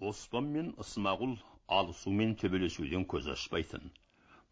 оспан 0.00 0.48
мен 0.54 0.70
ысмағұл 0.84 1.36
алысу 1.80 2.10
мен 2.20 2.34
төбелесуден 2.40 3.04
көз 3.12 3.28
ашпайтын. 3.34 3.90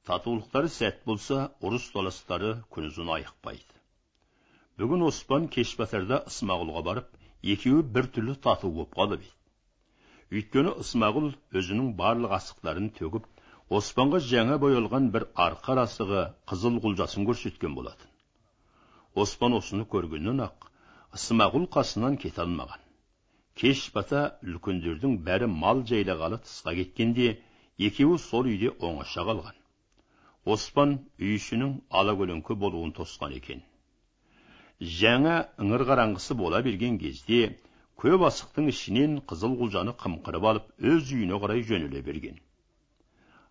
Татулықтары 0.06 0.68
сәт 0.72 1.04
болса 1.06 1.50
ұрыс 1.60 1.88
таластары 1.94 2.52
күнізін 2.74 3.12
айықпайды. 3.16 3.80
Бүгін 4.78 5.06
оспан 5.08 5.48
кеш 5.48 5.76
батарда 5.78 6.24
ысмағұлға 6.30 6.84
барып 6.90 7.16
екеуі 7.54 7.86
бір 7.96 8.10
түрлі 8.16 8.36
тату 8.46 8.70
боп 8.78 8.94
қалып 8.98 9.22
еді 9.22 9.36
өйткені 10.34 10.72
ысмағұл 10.82 11.28
өзінің 11.58 11.90
барлық 11.98 12.32
асықтарын 12.36 12.88
төгіп 12.96 13.26
оспанға 13.78 14.18
жаңа 14.30 14.56
боялған 14.62 15.10
бір 15.16 15.28
арқа 15.44 15.76
асығы 15.82 16.22
қызыл 16.52 16.80
құлжасын 16.86 17.28
көрсеткен 17.28 17.76
болатын. 17.78 18.10
Оспан 19.14 19.54
осыны 19.60 19.86
көргеннен 19.92 20.42
ақ 20.48 20.66
ысмағұл 21.18 21.68
қасынан 21.76 22.18
кете 22.24 22.42
алмаған. 22.42 22.85
Кеш 23.60 23.86
бата 23.94 24.22
үлкендердің 24.44 25.14
бәрі 25.26 25.46
мал 25.50 25.82
жайлағалы 25.90 26.38
тысқа 26.44 26.74
кеткенде 26.78 27.28
екеуі 27.88 28.18
сол 28.20 28.50
үйде 28.50 28.72
оңаша 28.88 29.24
қалған. 29.28 29.56
Оспан 30.54 30.92
үй 31.18 31.36
ішінің 31.38 31.72
алакөлеңке 32.00 32.56
болуын 32.64 32.92
тосқан 32.98 33.32
екен. 33.38 33.62
Жаңа 35.00 35.38
ыңыр 35.62 35.86
қараңғысы 35.88 36.36
бола 36.36 36.60
берген 36.66 36.98
кезде 37.00 37.56
көп 38.02 38.26
асықтың 38.28 38.68
ішінен 38.74 39.18
қызыл 39.30 39.56
құлжаны 39.62 39.96
қымқырып 40.04 40.48
алып 40.52 40.88
өз 40.92 41.12
үйіне 41.16 41.40
қарай 41.40 41.64
жөнеле 41.70 42.02
берген. 42.04 42.36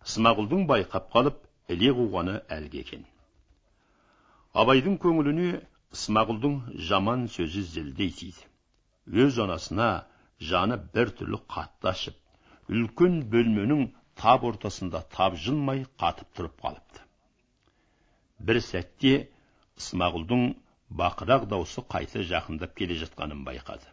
Смағұлдың 0.06 0.68
байқап 0.70 1.10
қалып 1.14 1.42
іле 1.74 1.90
қуғаны 1.98 2.40
әлгі 2.56 2.84
екен. 2.84 3.02
Абайдың 4.54 5.00
көңіліне 5.02 5.64
смағұлдың 6.06 6.60
жаман 6.88 7.26
сөзі 7.26 7.66
зілдей 7.74 8.14
тиді. 8.20 8.46
Өз 9.06 9.38
анасына 9.46 9.88
жаны 10.50 10.76
бір 10.94 11.12
түрлі 11.18 11.40
қатты 11.52 11.90
ашып 11.92 12.72
үлкен 12.72 13.20
бөлменің 13.32 13.88
тап 14.20 14.44
ортасында 14.48 15.02
тапжылмай 15.16 15.84
қатып 16.02 16.32
тұрып 16.38 16.56
қалыпты. 16.62 17.02
Бір 18.48 18.60
сәтте 18.64 19.12
ысмағұлдың 19.78 20.48
бақырақ 21.00 21.46
даусы 21.52 21.84
қайта 21.94 22.24
жақындап 22.32 22.74
келе 22.78 22.98
жатқанын 23.02 23.44
байқады. 23.46 23.86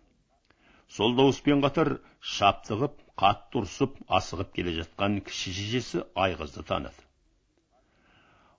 Сол 0.90 1.16
дауыспен 1.18 1.62
қатар 1.64 1.98
шаптығып 2.36 3.00
қатты 3.20 3.62
ұрсып 3.62 3.96
асығып 4.20 4.54
келе 4.58 4.76
жатқан 4.80 5.22
кіші 5.28 5.54
шешесі 5.58 6.04
айғызды 6.26 6.66
таныды. 6.68 7.06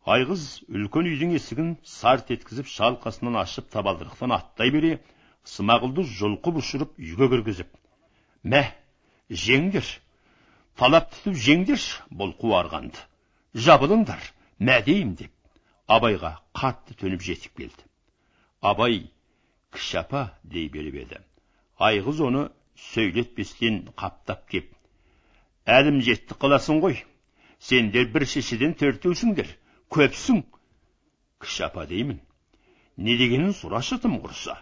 Айғыз 0.05 0.65
үлкен 0.69 1.09
үйдің 1.09 1.34
есігін 1.39 1.71
сарт 1.89 2.31
еткізіп 2.34 2.69
шалқасынан 2.69 3.39
ашып 3.41 3.71
табалдырықтан 3.73 4.34
аттай 4.37 4.73
бере 4.75 4.98
смағұлды 5.48 6.06
жұлқып 6.19 6.61
ұшырып 6.62 6.97
үйге 6.98 7.28
кіргізіп 7.34 7.70
мә 8.55 8.64
жеңдер 9.45 9.87
талап 10.81 11.11
түтіп 11.14 11.39
жеңдерші 11.47 12.05
бұл 12.11 12.33
қуарғанды 12.41 13.05
жабылыңдар 13.67 14.33
мә 14.59 14.81
дейім 14.87 15.15
деп 15.20 15.34
абайға 15.87 16.39
қатты 16.56 16.97
төніп 16.98 17.22
жетіп 17.22 17.56
келді. 17.61 17.84
Абай 18.61 19.11
кіші 19.72 19.98
апа 20.00 20.31
дей 20.42 20.69
беріп 20.72 20.97
еді. 21.05 21.20
Айғыз 21.78 22.22
оны 22.25 22.48
сөйлетпестен 22.91 23.83
қаптап 23.98 24.47
кеп 24.48 24.70
әлім 25.67 26.00
жетті 26.05 26.39
қыласың 26.41 26.81
ғой 26.84 27.03
сендер 27.61 28.09
бір 28.15 28.27
шешеден 28.28 28.75
төртеусіңдер 28.81 29.50
көпсің 29.92 30.42
кіші 31.45 31.67
апа 31.69 31.87
деймін. 31.91 32.20
Не 32.97 33.19
дегенін 33.19 33.53
сұрашы 33.53 34.00
тым 34.00 34.20
құрса 34.22 34.56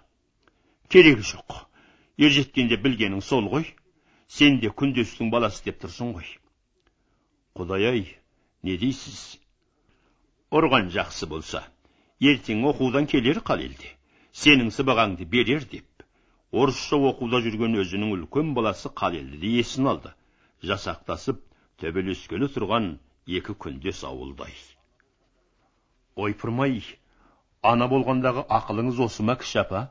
керегі 0.88 1.22
жоқ. 1.34 1.66
Ер 2.18 2.30
жеткенде 2.30 2.78
білгенің 2.80 3.22
сол 3.22 3.48
ғой. 3.52 3.68
Сен 4.28 4.58
де 4.60 4.70
күндестің 4.72 5.30
баласы 5.30 5.64
деп 5.64 5.82
тұрсың 5.82 6.14
ғой. 6.16 6.28
Құдай 7.58 7.88
ай 7.90 8.04
не 8.62 8.78
дейсіз? 8.80 9.38
Ұрған 10.52 10.90
жақсы 10.92 11.28
болса 11.28 11.66
ертең 12.20 12.62
оқудан 12.70 13.08
келер 13.10 13.40
қалелде 13.44 13.94
сенің 14.32 14.70
сыбағаңды 14.72 15.26
берер 15.28 15.64
деп. 15.68 15.88
Орысша 16.52 16.96
оқуда 16.96 17.40
жүрген 17.44 17.78
өзінің 17.80 18.12
үлкен 18.16 18.52
баласы 18.56 18.90
қалелді 18.92 19.52
есін 19.58 19.88
алды. 19.92 20.12
Жасақтасып 20.62 21.40
төбелескелі 21.80 22.48
тұрған 22.52 22.90
екі 23.26 23.56
күндес 23.64 24.04
ауылдай. 24.04 24.52
Ойпырмай 26.14 26.82
ана 27.62 27.88
болғандағы 27.88 28.44
ақылыңыз 28.58 29.00
осы 29.06 29.24
ма 29.24 29.36
кіші 29.40 29.62
апа? 29.64 29.86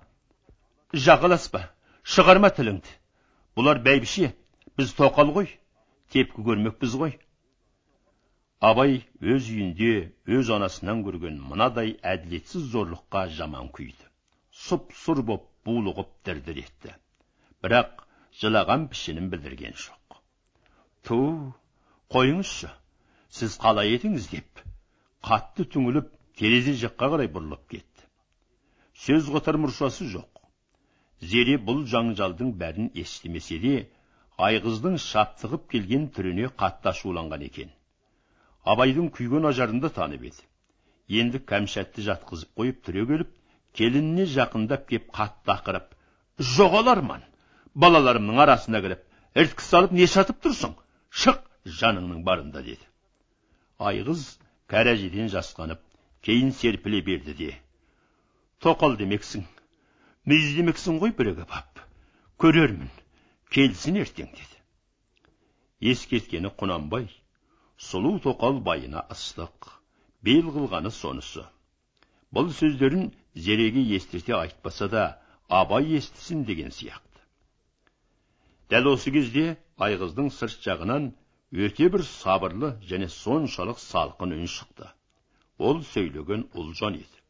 Жағаласпа 0.92 1.62
шығарма 2.04 2.50
тіліңді 2.52 2.96
бұлар 3.56 3.80
бәйбіше 3.84 4.34
біз 4.80 4.90
тоқал 4.98 5.30
ғой 5.38 5.48
тепкі 6.12 6.44
көрмекпіз 6.48 6.96
ғой 7.00 7.14
абай 8.70 8.98
өз 9.34 9.48
үйінде 9.54 9.92
өз 10.38 10.52
анасынан 10.52 11.06
көрген 11.06 11.38
мынадай 11.52 11.94
әділетсіз 12.14 12.66
зорлыққа 12.74 13.24
жаман 13.38 13.70
күйді 13.78 14.10
сұп 14.66 14.92
сұр 15.04 15.24
боп 15.30 15.48
булығып 15.66 16.12
дір 16.28 16.44
дір 16.50 16.60
етті 16.66 16.96
бірақ 17.64 18.04
жылаған 18.42 18.90
пішінін 18.92 19.32
білдірген 19.32 19.80
жоқ 19.86 20.20
ту 21.08 21.22
қойыңызшы 22.12 22.74
сіз 23.40 23.56
қалай 23.64 23.96
едіңіз 23.96 24.28
деп 24.34 24.66
қатты 25.24 25.70
түңіліп 25.72 26.12
терезе 26.42 26.76
жаққа 26.84 27.14
қарай 27.16 27.32
бұрылып 27.32 27.64
кетті 27.78 28.10
сөз 29.08 29.32
қатар 29.32 29.62
мұршасы 29.64 30.12
жоқ 30.12 30.31
зере 31.22 31.58
бұл 31.68 31.84
жаңжалдың 31.92 32.54
бәрін 32.62 32.90
естімесе 33.04 33.58
де 33.66 33.76
айғыздың 34.48 34.98
шаптығып 35.04 35.68
келген 35.74 36.08
түріне 36.16 36.50
қатты 36.62 36.92
ашуланған 36.94 37.46
екен. 37.48 37.70
Абайдың 38.66 39.12
күйген 39.18 39.46
ажарында 39.52 39.92
танып 39.98 40.26
еді. 40.30 40.42
Енді 41.22 41.42
кәмшатты 41.52 42.06
жатқызып 42.08 42.54
қойып 42.58 42.82
түрегеліп 42.88 43.32
келініне 43.78 44.26
жақындап 44.36 44.88
кеп 44.90 45.10
қатты 45.18 45.54
ақырып 45.56 45.94
жоғаларман 46.56 47.26
балаларымның 47.86 48.42
арасына 48.46 48.82
кіріп 48.86 49.42
ірткі 49.44 49.68
салып 49.68 49.96
не 49.98 50.08
сатып 50.08 50.42
тұрсың? 50.46 50.74
Шық 51.12 51.42
жаныңның 51.82 52.24
барында 52.26 52.64
деді. 52.66 52.86
Айғыз 53.80 54.26
кәрәжеден 54.72 55.30
жасқанып 55.34 55.82
кейін 56.26 56.54
серпіле 56.56 57.02
берді 57.06 57.36
де 57.38 57.52
тоқал 58.62 58.98
демексің 58.98 59.46
мүйіздемексің 60.30 61.00
ғой 61.02 61.14
бірігіп 61.18 61.54
ап 61.58 61.80
көрермін. 62.42 62.90
Келсін 63.52 63.98
ертең 64.04 64.30
деді. 64.36 64.60
Ескерткені 65.92 66.52
құнанбай 66.60 67.08
сұлу 67.88 68.14
тоқал 68.24 68.60
байына 68.68 69.02
ыстық 69.16 69.72
бел 70.24 70.52
қылғаны 70.56 70.92
сонысы. 70.94 71.44
Бұл 72.32 72.52
сөздерін 72.56 73.10
зереге 73.36 73.82
естірте 73.98 74.38
айтпаса 74.38 74.88
да 74.94 75.06
абай 75.50 75.90
естісін 75.98 76.46
деген 76.46 76.70
сияқты. 76.72 77.26
Дәл 78.70 78.94
осы 78.94 79.12
кезде 79.12 79.58
айғыздың 79.78 80.30
сырт 80.38 80.62
жағынан 80.68 81.10
өте 81.52 81.90
бір 81.92 82.06
сабырлы 82.08 82.76
және 82.94 83.10
соншалық 83.12 83.82
салқын 83.84 84.38
үн 84.38 84.48
шықты. 84.48 84.88
Ол 85.58 85.82
сөйлеген 85.94 86.48
ұлжан 86.54 87.02
еді. 87.02 87.21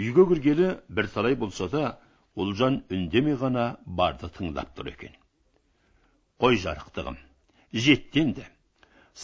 Үйге 0.00 0.24
кіргелі 0.30 0.68
бірталай 0.88 1.36
болса 1.36 1.68
да 1.68 1.82
ұлжан 2.40 2.80
үндемей 2.88 3.36
ғана 3.40 3.64
барды 3.84 4.30
тыңдап 4.32 4.72
тұр 4.76 4.88
екен. 4.92 5.12
Қой 6.40 6.56
жарықтығым 6.62 7.18
жетті 7.72 8.22
енді 8.24 8.46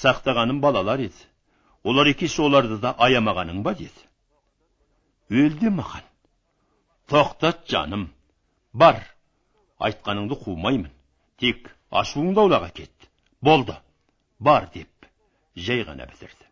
сақтағаным 0.02 0.60
балалар 0.60 1.00
еді. 1.06 1.22
Олар 1.86 2.10
екеш 2.10 2.38
оларды 2.42 2.78
да 2.82 2.92
аямағаның 2.98 3.62
ба? 3.62 3.72
деді. 3.74 4.02
Өлде 5.30 5.70
маған 5.70 6.04
тоқтат 7.08 7.64
жаным 7.70 8.10
бар. 8.72 9.00
Айтқаныңды 9.78 10.36
қумаймын. 10.42 10.90
Тек 11.38 11.70
ашуыңды 11.90 12.40
аулақ 12.40 12.70
әкет 12.70 13.08
болды 13.40 13.76
бар 14.40 14.68
деп 14.74 15.08
жай 15.54 15.84
ғана 15.84 16.06
бітірді 16.08 16.45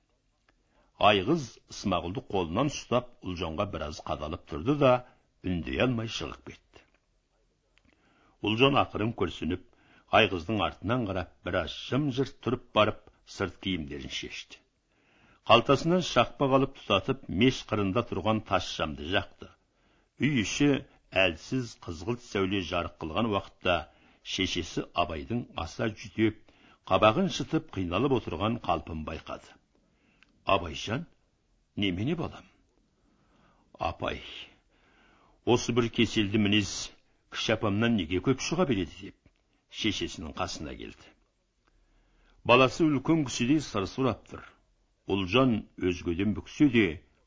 айғыз 1.03 1.47
ысмағұлды 1.73 2.23
қолынан 2.31 2.71
ұстап 2.71 3.09
ұлжанға 3.27 3.67
біраз 3.73 4.01
қадалып 4.07 4.45
тұрды 4.51 4.77
да 4.79 4.93
үндей 5.43 5.81
алмай 5.83 6.11
шығып 6.17 6.51
кетті. 6.51 6.83
Ұлжан 8.47 8.79
ақырын 8.79 9.15
күрсініп 9.19 9.65
айғыздың 10.19 10.61
артынан 10.69 11.07
қарап 11.09 11.33
біраз 11.47 11.75
жым 11.89 12.11
жырт 12.19 12.39
тұрып 12.47 12.69
барып 12.79 13.01
сырт 13.37 13.59
киімдерін 13.67 14.13
шешті. 14.21 14.61
Қалтасынан 15.51 16.05
шақпақ 16.09 16.55
алып 16.59 16.79
тұтатып 16.79 17.27
меш 17.43 17.65
қырында 17.71 18.05
тұрған 18.11 18.45
тас 18.49 18.69
шамды 18.77 19.09
жақты. 19.11 19.51
Үй 20.23 20.41
іші 20.45 20.71
әлсіз 21.25 21.75
қызғылт 21.85 22.23
сәуле 22.29 22.63
жарық 22.71 22.95
қылған 23.03 23.29
уақытта 23.33 23.75
шешесі 24.37 24.87
абайдың 25.03 25.43
аса 25.67 25.91
жүдеп 25.91 26.41
қабағын 26.91 27.29
шытып 27.39 27.69
қиналып 27.77 28.17
отырған 28.21 28.57
қалпын 28.65 29.05
байқады. 29.11 29.51
Абайжан 30.45 31.07
немене 31.77 32.15
балам? 32.17 32.45
Апай 33.79 34.21
осы 35.45 35.73
бір 35.77 35.91
кеселді 35.93 36.39
мінез 36.39 36.71
кіші 37.35 37.57
апамнан 37.57 37.97
неге 37.99 38.21
көп 38.25 38.45
шыға 38.45 38.67
береді 38.71 38.95
деп 39.01 39.17
шешесінің 39.81 40.37
қасына 40.39 40.77
келді. 40.79 41.11
Баласы 42.45 42.85
үлкен 42.85 43.25
кісідей 43.29 43.61
сыр 43.65 43.89
сұрап 43.91 44.23
тұр. 44.31 44.45
Ұлжан 45.11 45.65
өзгеден 45.81 46.37
бүксе 46.37 46.69
де 46.73 46.85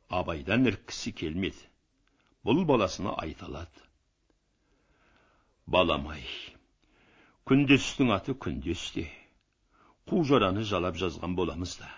абайдан 0.09 0.69
іріккісі 0.69 1.13
келмеді. 1.17 1.67
Бұл 2.45 2.63
баласына 2.69 3.13
айталады. 3.21 3.83
Балам-ай 5.67 6.23
күндестің 7.49 8.13
аты 8.15 8.37
күндесте. 8.45 9.05
Қу 10.07 10.23
жараны 10.23 10.63
жалап 10.63 10.95
жазған 11.01 11.35
боламыз 11.35 11.77
да. 11.81 11.91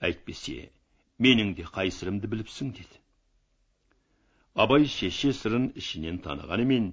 Әйтпесе 0.00 0.70
менің 1.22 1.54
де 1.56 1.64
қайсырымды 1.64 2.28
біліпсің 2.32 2.72
деді. 2.76 3.00
Абай 4.54 4.86
шеше 4.88 5.32
сырын 5.36 5.70
ішінен 5.80 6.20
танығанымен 6.24 6.92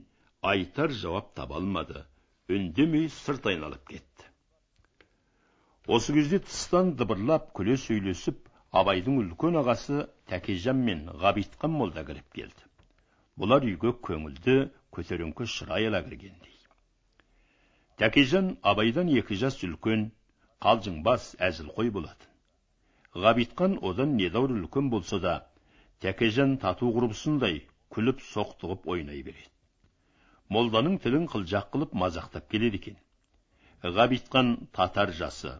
айтар 0.54 0.92
жауап 1.02 1.34
таба 1.36 1.60
алмады 1.60 2.06
үндемей 2.52 3.10
сырт 3.10 3.48
айналып 3.52 3.86
кетті. 3.88 4.30
Осы 5.88 6.14
кезде 6.16 6.40
тыстан 6.40 6.94
дыбырлап 7.00 7.52
күле 7.58 7.78
сөйлесіп 7.80 8.40
абайдың 8.72 9.20
үлкен 9.22 9.60
ағасы 9.62 10.06
тәкежан 10.32 10.80
мен 10.88 11.06
ғабитхан 11.24 11.72
молда 11.72 12.04
кіріп 12.08 12.36
келді. 12.40 12.68
Бұлар 13.40 13.66
үйге 13.68 13.94
көңілді 14.08 14.58
көтеріңкі 14.96 15.48
шырай 15.56 15.88
ала 15.90 16.04
кіргендей. 16.06 16.60
Тәкежан 18.00 18.58
абайдан 18.62 19.12
екі 19.12 19.40
жас 19.40 19.60
үлкен 19.68 20.10
қалжыңбас 20.64 21.34
әзілқой 21.50 21.92
болатын. 21.92 22.33
Ғабитхан 23.22 23.76
одан 23.90 24.14
недәуір 24.20 24.52
үлкен 24.58 24.90
болса 24.90 25.20
да 25.24 25.34
тәкежан 26.06 26.56
тату 26.62 26.90
құрбысындай 26.96 27.60
күліп 27.96 28.22
соқтығып 28.28 28.88
ойнай 28.94 29.22
береді. 29.28 29.50
Молданың 30.50 30.98
тілін 31.04 31.28
қылжақ 31.34 31.70
қылып 31.76 31.94
мазақтап 32.04 32.48
келеді 32.54 32.80
екен. 32.82 32.96
Ғабитхан 33.98 34.56
татар 34.80 35.14
жасы. 35.20 35.54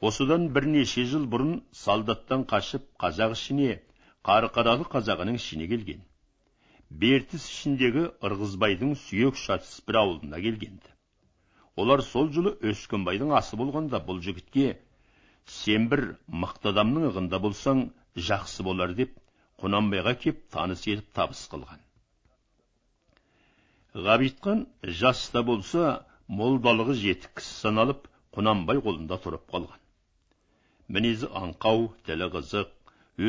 Осыдан 0.00 0.48
бірнеше 0.56 1.06
жыл 1.12 1.24
бұрын 1.36 1.54
солдаттан 1.84 2.44
қашып 2.52 2.84
қазақ 3.04 3.38
ішіне 3.38 3.78
қарқаралы 4.30 4.84
қазағының 4.96 5.40
ішіне 5.40 5.70
келген. 5.72 6.02
Бертіс 6.90 7.48
ішіндегі 7.54 8.10
ырғызбайдың 8.28 8.92
сүйек 9.06 9.40
шатыс 9.46 9.80
бір 9.88 10.02
ауылына 10.02 10.42
келгенді 10.44 10.96
олар 11.76 12.00
сол 12.02 12.30
жылы 12.32 12.52
өскенбайдың 12.70 13.32
асы 13.36 13.56
болғанда 13.60 14.00
бұл 14.08 14.20
жігітке 14.24 14.68
сен 15.54 15.86
бір 15.92 16.02
мықты 16.42 16.70
адамның 16.72 17.06
ығында 17.10 17.38
болсаң 17.44 17.82
жақсы 18.28 18.64
болар 18.68 18.94
деп 19.00 19.12
құнанбайға 19.62 20.14
кеп 20.24 20.40
таныс 20.56 20.82
етіп 20.90 21.12
табыс 21.18 21.42
қылған. 21.52 21.80
Ғабитхан 24.06 24.64
жаста 25.00 25.42
болса 25.50 25.92
молдалығы 26.40 26.96
жетік 27.02 27.38
кісі 27.40 27.54
саналып 27.62 28.08
құнанбай 28.38 28.82
қолында 28.86 29.20
тұрып 29.26 29.46
қалған. 29.54 29.80
Мінезі 30.96 31.30
аңқау 31.42 31.86
тілі 32.08 32.28
қызық 32.34 32.74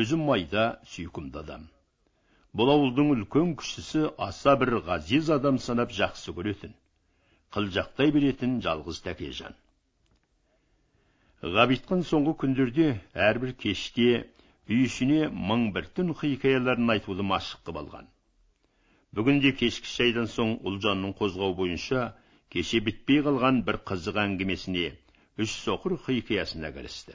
өзі 0.00 0.18
майда 0.24 0.66
сүйкімді 0.94 1.40
адам. 1.44 1.64
Бұл 2.58 2.74
ауылдың 2.74 3.14
үлкен 3.14 3.54
кішісі 3.62 4.04
аса 4.28 4.56
бір 4.60 4.78
ғазиз 4.90 5.30
адам 5.38 5.62
санап 5.68 5.94
жақсы 6.02 6.34
көретін 6.36 6.74
қылжақтай 7.56 8.12
беретін 8.14 8.58
жалғыз 8.64 9.00
тәкежан. 9.06 9.54
Ғабитхан 11.38 12.00
соңғы 12.02 12.32
күндерде 12.42 12.84
әрбір 13.14 13.52
кеште 13.62 14.06
үй 14.68 14.78
ішіне 14.86 15.28
мың 15.50 15.68
бір 15.74 15.84
түн 15.94 16.08
хикаяларын 16.18 16.90
айтуды 16.94 17.22
машық 17.22 17.60
қып 17.68 17.76
алған. 17.78 18.08
Бүгінде 19.14 19.52
кешкі 19.60 19.86
шайдан 19.86 20.26
соң 20.32 20.56
ұлжанның 20.66 21.12
қозғау 21.20 21.54
бойынша 21.60 22.00
кеше 22.50 22.80
бітпей 22.88 23.22
қалған 23.22 23.60
бір 23.68 23.78
қызық 23.90 24.18
әңгімесіне 24.22 24.88
үш 25.44 25.54
соқыр 25.62 25.94
хикаясына 26.08 26.72
кірісті. 26.74 27.14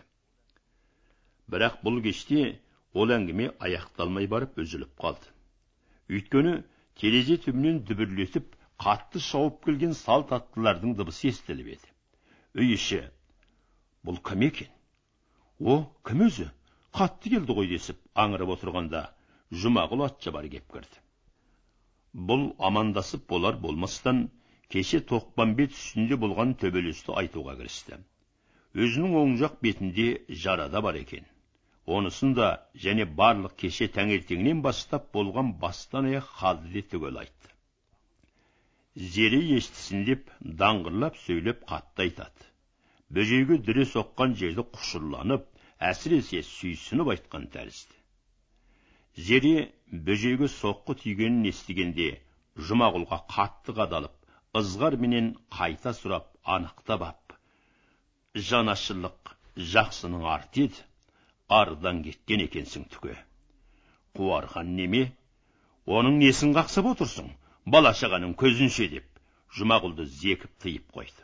Бірақ 1.52 1.82
бұл 1.84 2.00
кеште 2.06 2.46
ол 2.94 3.12
әңгіме 3.12 3.50
аяқталмай 3.60 4.30
барып 4.32 4.56
үзіліп 4.64 4.96
қалды. 5.04 5.28
Өйткені 6.08 6.54
терезе 6.96 7.38
түбінен 7.44 7.84
дүбірлетіп 7.92 8.56
қатты 8.80 9.20
шауып 9.20 9.60
келген 9.68 10.00
салт 10.00 10.32
аттылардың 10.32 10.96
дыбысы 10.96 11.28
естіліп 11.34 11.76
еді. 11.76 11.92
Үй 12.56 12.74
іші 12.78 13.02
бұл 14.08 14.20
кім 14.30 14.46
екен? 14.50 14.70
О 15.60 15.80
кім 16.08 16.28
өзі? 16.28 16.50
Қатты 16.94 17.32
келді 17.34 17.56
ғой 17.58 17.70
десіп 17.72 18.00
аңырып 18.24 18.54
отырғанда 18.58 19.04
жұмағұл 19.64 20.06
атшабар 20.08 20.48
кеп 20.54 20.66
кірді. 20.74 21.02
Бұл 22.14 22.44
амандасып 22.70 23.26
болар 23.30 23.58
болмастан 23.62 24.28
кеше 24.74 25.00
тоқпамбет 25.12 25.74
үстінде 25.74 26.18
болған 26.22 26.54
төбелесті 26.62 27.16
айтуға 27.22 27.56
кірісті. 27.62 27.98
Өзінің 28.74 29.16
оң 29.22 29.34
жақ 29.42 29.58
бетінде 29.66 30.08
жарада 30.44 30.82
бар 30.82 31.00
екен. 31.02 31.26
Онысын 31.86 32.34
да 32.38 32.48
және 32.86 33.06
барлық 33.18 33.58
кеше 33.64 33.90
таңертеңнен 33.98 34.62
бастап 34.66 35.10
болған 35.18 35.52
бастан 35.64 36.08
аяқ 36.12 36.30
халды 36.40 36.72
де 36.78 36.86
түгел 36.94 37.20
айтты. 37.24 37.52
Зере 38.96 39.42
естісін 39.58 40.06
деп 40.08 40.32
даңғырлап 40.64 41.18
сөйлеп 41.26 41.66
қатты 41.70 42.08
айтады. 42.08 42.53
Бөжейге 43.18 43.58
дүре 43.68 43.86
соққан 43.90 44.36
жерді 44.42 44.66
құшырланып 44.78 45.46
әсіресе 45.90 46.42
сүйсініп 46.50 47.12
айтқан 47.14 47.50
тәрізді. 47.56 47.96
Зере 49.28 49.56
бөжейге 50.08 50.50
соққы 50.54 50.96
тигенін 51.04 51.50
естігенде 51.52 52.10
жұмағұлға 52.70 53.20
қатты 53.36 53.76
қадалып 53.80 54.58
ызғар 54.62 54.98
менен 55.04 55.34
қайта 55.58 55.94
сұрап 55.98 56.32
анықтап 56.56 57.06
ап. 57.10 57.38
Жанашырлық 58.34 59.36
жақсының 59.76 60.26
арты 60.38 60.68
еді 60.68 60.88
арыдан 61.60 62.02
кеткен 62.08 62.48
екенсің 62.48 62.90
түге 62.96 63.20
қуарған 64.18 64.74
неме? 64.78 65.04
Оның 65.86 66.20
несін 66.22 66.54
қақсап 66.58 66.90
отырсың? 66.94 67.30
Бала 67.66 67.94
шағаның 67.98 68.36
көзінше 68.40 68.90
деп 68.92 69.22
жұмағұлды 69.58 70.06
зекіп 70.22 70.52
тыйып 70.64 70.92
қойды. 70.98 71.22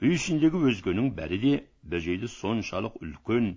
Үй 0.00 0.14
ішіндегі 0.16 0.60
өзгенің 0.70 1.08
бәрі 1.16 1.38
де 1.44 1.54
бөжейді 1.92 2.28
соншалық 2.34 2.94
үлкен 3.04 3.48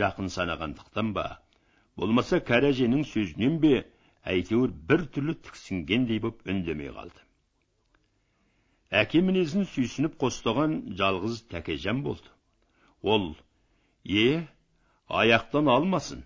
жақын 0.00 0.30
санағандықтан 0.36 1.10
ба 1.16 1.24
болмаса 2.00 2.38
кәрі 2.50 2.70
әженің 2.72 3.02
сөзінен 3.10 3.58
бе 3.64 3.72
әйтеуір 4.34 4.72
бір 4.92 5.04
түрлі 5.16 5.34
тіксінгендей 5.48 6.22
боп 6.24 6.40
үндемей 6.48 6.92
қалды 6.96 7.26
әке 9.02 9.20
мінезін 9.26 9.68
сүйсініп 9.74 10.16
қостаған 10.22 10.78
жалғыз 11.00 11.42
тәкежан 11.52 12.00
болды 12.06 12.32
ол 13.14 13.28
е 14.22 14.26
аяқтан 15.22 15.68
алмасын 15.74 16.24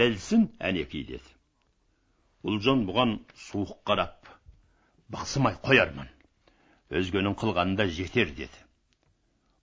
білсін 0.00 0.48
әнекей 0.70 1.04
деді 1.12 1.36
ұлжан 2.50 2.86
бұған 2.88 3.14
суық 3.50 3.76
қарап 3.84 4.32
бақсымай 5.12 5.60
қоярмын 5.68 6.10
өзгенің 7.00 7.36
қылғанында 7.44 7.90
жетер 8.00 8.32
деді 8.42 8.66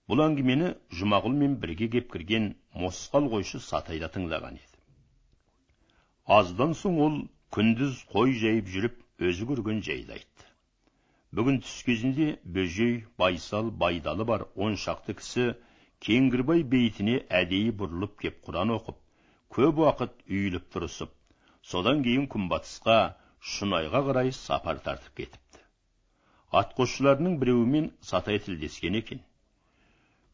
бұл 0.08 0.22
әңгімені 0.24 0.70
жұмағұлмен 1.00 1.56
бірге 1.62 1.88
кеп 1.94 2.12
кірген 2.12 2.48
мосқал 2.82 3.28
қойшы 3.32 3.60
сатайда 3.64 4.08
тыңдаған 4.14 4.56
еді. 4.60 4.78
Аздан 6.38 6.72
соң 6.82 7.00
ол 7.06 7.18
күндіз 7.56 8.00
қой 8.14 8.32
жайып 8.42 8.70
жүріп 8.74 9.26
өзі 9.28 9.48
көрген 9.50 9.82
жайды 9.84 10.16
айтты. 10.16 10.48
Бүгін 11.36 11.60
түс 11.64 11.82
кезінде 11.84 12.28
бөжей 12.56 12.94
байсал 13.20 13.70
байдалы 13.84 14.24
бар 14.32 14.46
он 14.56 14.78
шақты 14.84 15.18
кісі 15.20 15.46
кеңгірбай 16.06 16.64
бейітіне 16.72 17.20
әдейі 17.42 17.76
бұрылып 17.82 18.16
кеп 18.24 18.40
құран 18.48 18.72
оқып 18.78 18.98
көп 19.56 19.80
уақыт 19.84 20.14
үйіліп 20.28 20.68
тұрысып 20.74 21.12
содан 21.72 22.02
кейін 22.06 22.28
күнбатысқа 22.32 22.98
шұнайға 23.54 24.00
қарай 24.08 24.32
сапар 24.36 24.80
тартып 24.86 25.20
кетіпті. 25.20 25.64
Атқосшыларының 26.60 27.36
біреуімен 27.42 27.90
сатай 28.10 28.38
тілдескен 28.44 28.96
екен. 29.00 29.20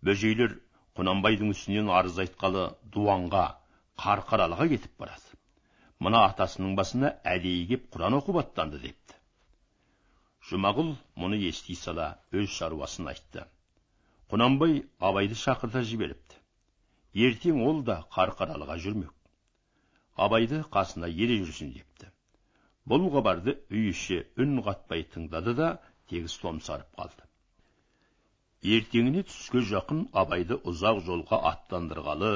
Бөжейлер 0.04 0.58
құнанбайдың 0.98 1.52
үстінен 1.54 1.88
арыз 1.98 2.18
айтқалы 2.24 2.64
дуанға 2.96 3.44
қарқаралыға 4.02 4.68
кетіп 4.74 4.98
барады. 5.00 5.38
Мына 6.04 6.20
атасының 6.28 6.74
басына 6.78 7.14
әдейі 7.34 7.66
кеп 7.70 7.88
құран 7.94 8.18
оқып 8.18 8.40
аттанды 8.42 8.80
депті. 8.82 9.16
Жұмағұл 10.50 10.90
мұны 11.22 11.40
ести 11.48 11.76
сала 11.80 12.08
өз 12.36 12.50
шаруасын 12.58 13.08
айтты. 13.14 13.46
Құнанбай 14.30 14.82
абайды 15.08 15.38
шақырта 15.40 15.80
жіберіпті. 15.88 16.40
Ертең 17.26 17.62
ол 17.64 17.82
да 17.86 18.02
қарқаралыға 18.12 18.76
жүрмек. 18.84 19.14
Абайды 20.14 20.60
қасына 20.74 21.08
ере 21.08 21.38
жүрсін 21.40 21.72
депті. 21.78 22.10
Бұл 22.84 23.08
хабарды 23.14 23.56
үй 23.70 23.88
іші 23.94 24.20
үн 24.36 24.58
қатпай 24.66 25.06
тыңдады 25.14 25.54
да 25.56 25.70
тегіс 26.10 26.36
томсарып 26.42 26.90
қалды. 26.98 27.24
Ертеңіне 28.64 29.22
түске 29.28 29.60
жақын 29.68 30.04
абайды 30.20 30.56
ұзақ 30.70 31.00
жолға 31.06 31.38
аттандырғалы 31.50 32.30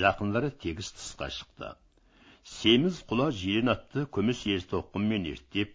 жақындары 0.00 0.50
тегіс 0.64 0.90
тысқа 0.96 1.28
шықты. 1.36 1.70
Семіз 2.54 2.98
құла 3.08 3.30
жирен 3.42 3.72
атты 3.72 4.04
күміс 4.16 4.42
ер 4.54 4.66
тоқыммен 4.72 5.24
ерттеп 5.30 5.72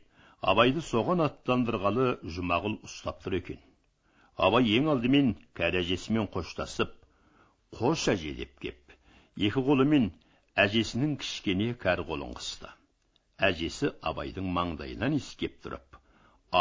абайды 0.51 0.83
соған 0.89 1.23
аттандырғалы 1.25 2.05
жұмағұл 2.35 2.77
ұстап 2.89 3.23
тұр 3.25 3.39
екен. 3.39 3.57
Абай 4.37 4.69
ең 4.77 4.91
алдымен 4.93 5.33
кәрі 5.57 5.81
әжесімен 5.81 6.29
қоштасып 6.35 6.93
қош 7.79 8.05
әже! 8.13 8.35
деп 8.41 8.53
кеп 8.61 8.95
екі 9.49 9.65
қолымен 9.67 10.11
әжесінің 10.65 11.17
кішкене 11.23 11.71
кәрі 11.81 12.05
қолын 12.11 12.37
қысты. 12.37 12.69
Әжесі 13.49 13.93
абайдың 14.11 14.53
маңдайынан 14.59 15.17
иіскеп 15.17 15.57
тұрып 15.65 15.97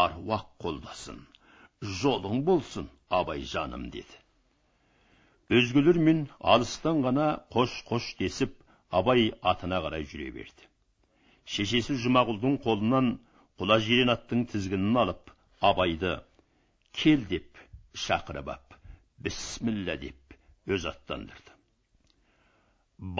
аруақ 0.01 0.49
қолдасын! 0.65 1.21
Жолың 2.01 2.45
болсын 2.49 2.89
абай 3.11 3.45
жаным 3.55 3.89
деді. 3.95 4.21
Өзгелермен 5.53 6.21
алыстан 6.41 7.03
ғана 7.07 7.27
қош 7.55 7.73
қош 7.89 8.15
десіп 8.21 8.55
абай 8.91 9.33
атына 9.53 9.81
қарай 9.85 10.07
жүре 10.13 10.31
берді. 10.39 10.69
Шешесі 11.55 11.97
жұмағұлдың 12.05 12.57
қолынан 12.65 13.11
құла 13.61 13.79
жирен 13.87 14.13
аттың 14.15 14.47
тізгінін 14.53 14.97
алып 15.03 15.35
абайды 15.71 16.15
кел 17.01 17.27
деп 17.33 17.61
шақырып 18.07 18.49
ап 18.55 18.79
бісміллә 19.27 19.99
деп 20.07 20.39
өз 20.77 20.89
аттандырды. 20.93 21.53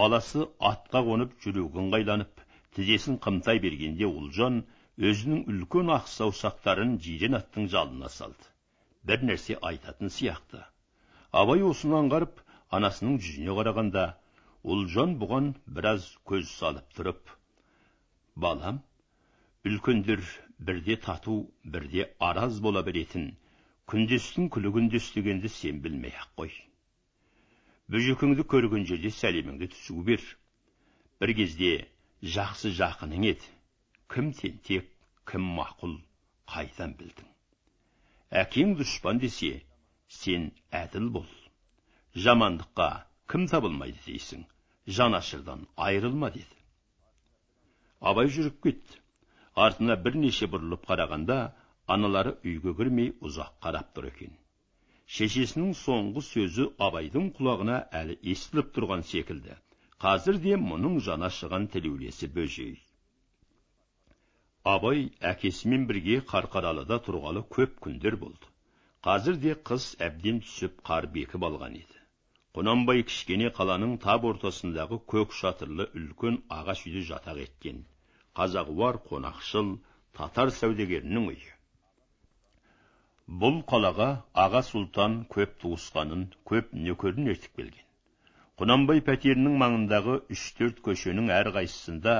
Баласы 0.01 0.47
атқа 0.71 1.03
қонып 1.09 1.37
жүрегі 1.43 1.83
ыңғайланып 1.83 2.41
тізесін 2.77 3.21
қымтай 3.27 3.61
бергенде 3.67 4.09
ұлжан 4.09 4.63
өзінің 5.11 5.45
үлкен 5.53 5.93
ақ 5.99 6.09
саусақтарын 6.15 6.97
жирен 7.05 7.37
аттың 7.39 7.69
жалына 7.75 8.09
салды. 8.17 8.54
Бір 9.09 9.25
нәрсе 9.29 9.57
айтатын 9.69 10.11
сияқты. 10.17 10.61
Абай 11.31 11.63
осыны 11.69 11.97
аңғарып 12.01 12.41
анасының 12.77 13.17
жүзіне 13.25 13.55
қарағанда 13.59 14.05
ұлжан 14.75 15.17
бұған 15.21 15.51
біраз 15.77 16.07
көз 16.29 16.51
салып 16.59 16.93
тұрып 16.97 17.33
балам 18.45 18.79
үлкендер 19.69 20.23
бірде 20.69 20.95
тату 21.07 21.35
бірде 21.75 22.07
араз 22.29 22.57
бола 22.67 22.81
беретін 22.87 23.27
күндестің 23.91 24.49
күлі 24.55 24.71
күндес 24.77 25.11
дегенді 25.17 25.51
сен 25.57 25.83
білмей 25.83 26.15
ақ 26.23 26.31
қой. 26.41 26.55
Бөжекеңді 27.93 28.47
көрген 28.55 28.87
жерде 28.89 29.11
сәлеміңді 29.13 29.69
түсу 29.75 30.01
бер. 30.09 30.23
Бір 31.21 31.35
кезде 31.41 31.71
жақсы 32.37 32.73
жақының 32.81 33.29
еді 33.35 33.53
кім 34.09 34.33
тентек 34.39 34.89
кім 35.29 35.45
мақұл 35.59 35.99
қайдан 36.49 36.97
білдің? 36.97 37.34
Әкең 38.31 38.75
дұшпан 38.79 39.19
десе 39.21 39.51
сен 40.07 40.51
әділ 40.71 41.09
бол. 41.17 41.27
Жамандыққа 42.15 42.89
кім 43.31 43.47
табылмайды 43.51 43.99
дейсің 44.05 44.45
жанашырдан 44.87 45.67
айырылма 45.75 46.31
деді. 46.31 46.61
Абай 48.01 48.29
жүріп 48.37 48.61
кетті 48.63 49.01
артына 49.55 49.95
бірнеше 50.05 50.49
бұрылып 50.51 50.85
қарағанда 50.89 51.37
аналары 51.87 52.35
үйге 52.43 52.73
кірмей 52.79 53.13
ұзақ 53.21 53.53
қарап 53.65 53.93
тұр 53.95 54.09
екен. 54.11 54.33
Шешесінің 55.05 55.75
соңғы 55.79 56.23
сөзі 56.27 56.65
абайдың 56.81 57.29
құлағына 57.37 57.77
әлі 58.01 58.17
естіліп 58.33 58.73
тұрған 58.77 59.05
секілді. 59.11 59.57
Қазір 60.01 60.39
де 60.41 60.57
мұның 60.69 60.99
жана 61.07 61.29
шыған 61.29 61.67
тілеулесі 61.73 62.27
бөжей. 62.37 62.75
Абай 64.65 65.01
әкесімен 65.31 65.83
бірге 65.89 66.21
қарқаралыда 66.29 66.97
тұрғалы 67.07 67.43
көп 67.55 67.75
күндер 67.85 68.15
болды. 68.21 68.49
Қазір 69.05 69.35
де 69.43 69.53
қыс 69.69 69.91
әбден 70.01 70.39
түсіп 70.45 70.79
қар 70.89 71.05
бекіп 71.17 71.43
алған 71.49 71.75
еді. 71.79 71.99
Құнанбай 72.57 73.03
кішкене 73.05 73.51
қаланың 73.57 73.97
тап 74.05 74.25
ортасындағы 74.29 74.97
көк 75.13 75.35
шатырлы 75.39 75.85
үлкен 75.99 76.39
ағаш 76.57 76.81
үйде 76.87 77.03
жатақ 77.11 77.41
еткен. 77.43 77.83
Қазағуар 78.39 78.97
қонақшыл 79.09 79.75
татар 80.17 80.53
сәудегерінің 80.59 81.27
үйі. 81.33 81.51
Бұл 83.43 83.61
қалаға 83.69 84.09
аға 84.45 84.63
сұлтан 84.65 85.19
көп 85.35 85.53
туысқанын 85.61 86.25
көп 86.51 86.73
нөкерін 86.87 87.29
ертіп 87.35 87.61
келген. 87.61 87.85
Құнанбай 88.61 89.05
пәтерінің 89.11 89.59
маңындағы 89.61 90.17
үш 90.33 90.47
төрт 90.57 90.81
көшенің 90.89 91.29
әрқайсысында 91.37 92.17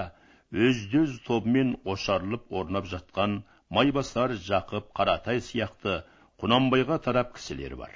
өзді 0.51 1.03
өз 1.05 1.19
тобымен 1.27 1.75
ошарылып 1.85 2.51
орнап 2.51 2.85
жатқан 2.91 3.43
майбасар 3.69 4.35
жақып 4.47 4.91
қаратай 4.97 5.41
сияқты 5.41 6.03
құнанбайға 6.41 6.99
тарап 7.01 7.33
кісілер 7.35 7.75
бар. 7.75 7.93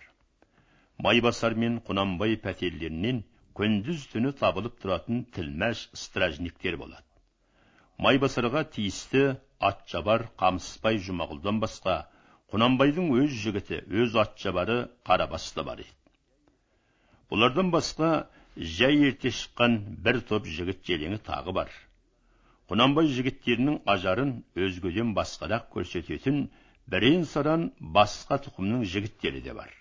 Майбасар 0.97 1.53
мен 1.55 1.79
құнанбай 1.87 2.39
пәтерлерінен 2.41 3.23
күндіз 3.55 4.07
түні 4.13 4.33
табылып 4.39 4.79
тұратын 4.81 5.25
тілмәш 5.35 5.89
стражниктер 5.93 6.77
болады. 6.77 7.05
Майбасарға 7.99 8.63
тиісті 8.75 9.23
атшабар 9.59 10.29
қамысбай 10.39 10.99
жұмағұлдан 11.05 11.59
басқа 11.63 11.95
құнанбайдың 12.51 13.11
өз 13.21 13.35
жігіті 13.43 13.83
өз 14.03 14.15
атшабары 14.23 14.77
қарабас 15.05 15.51
та 15.53 15.63
бар 15.67 15.83
еді. 15.83 15.93
Бұлардан 17.29 17.69
басқа 17.71 18.27
жай 18.57 18.97
ерте 19.09 19.29
шыққан 19.29 19.77
бір 20.05 20.21
топ 20.31 20.47
жігіт 20.47 20.81
желеңі 20.87 21.19
тағы 21.27 21.53
бар. 21.53 21.69
Құнанбай 22.69 23.07
жігіттерінің 23.17 23.77
ажарын 23.95 24.31
өзгеден 24.65 25.13
басқарақ 25.17 25.69
көрсететін 25.75 26.43
бірен 26.93 27.23
саран 27.31 27.63
басқа 27.97 28.37
тұқымның 28.45 28.83
жігіттері 28.93 29.41
де 29.45 29.55
бар. 29.57 29.71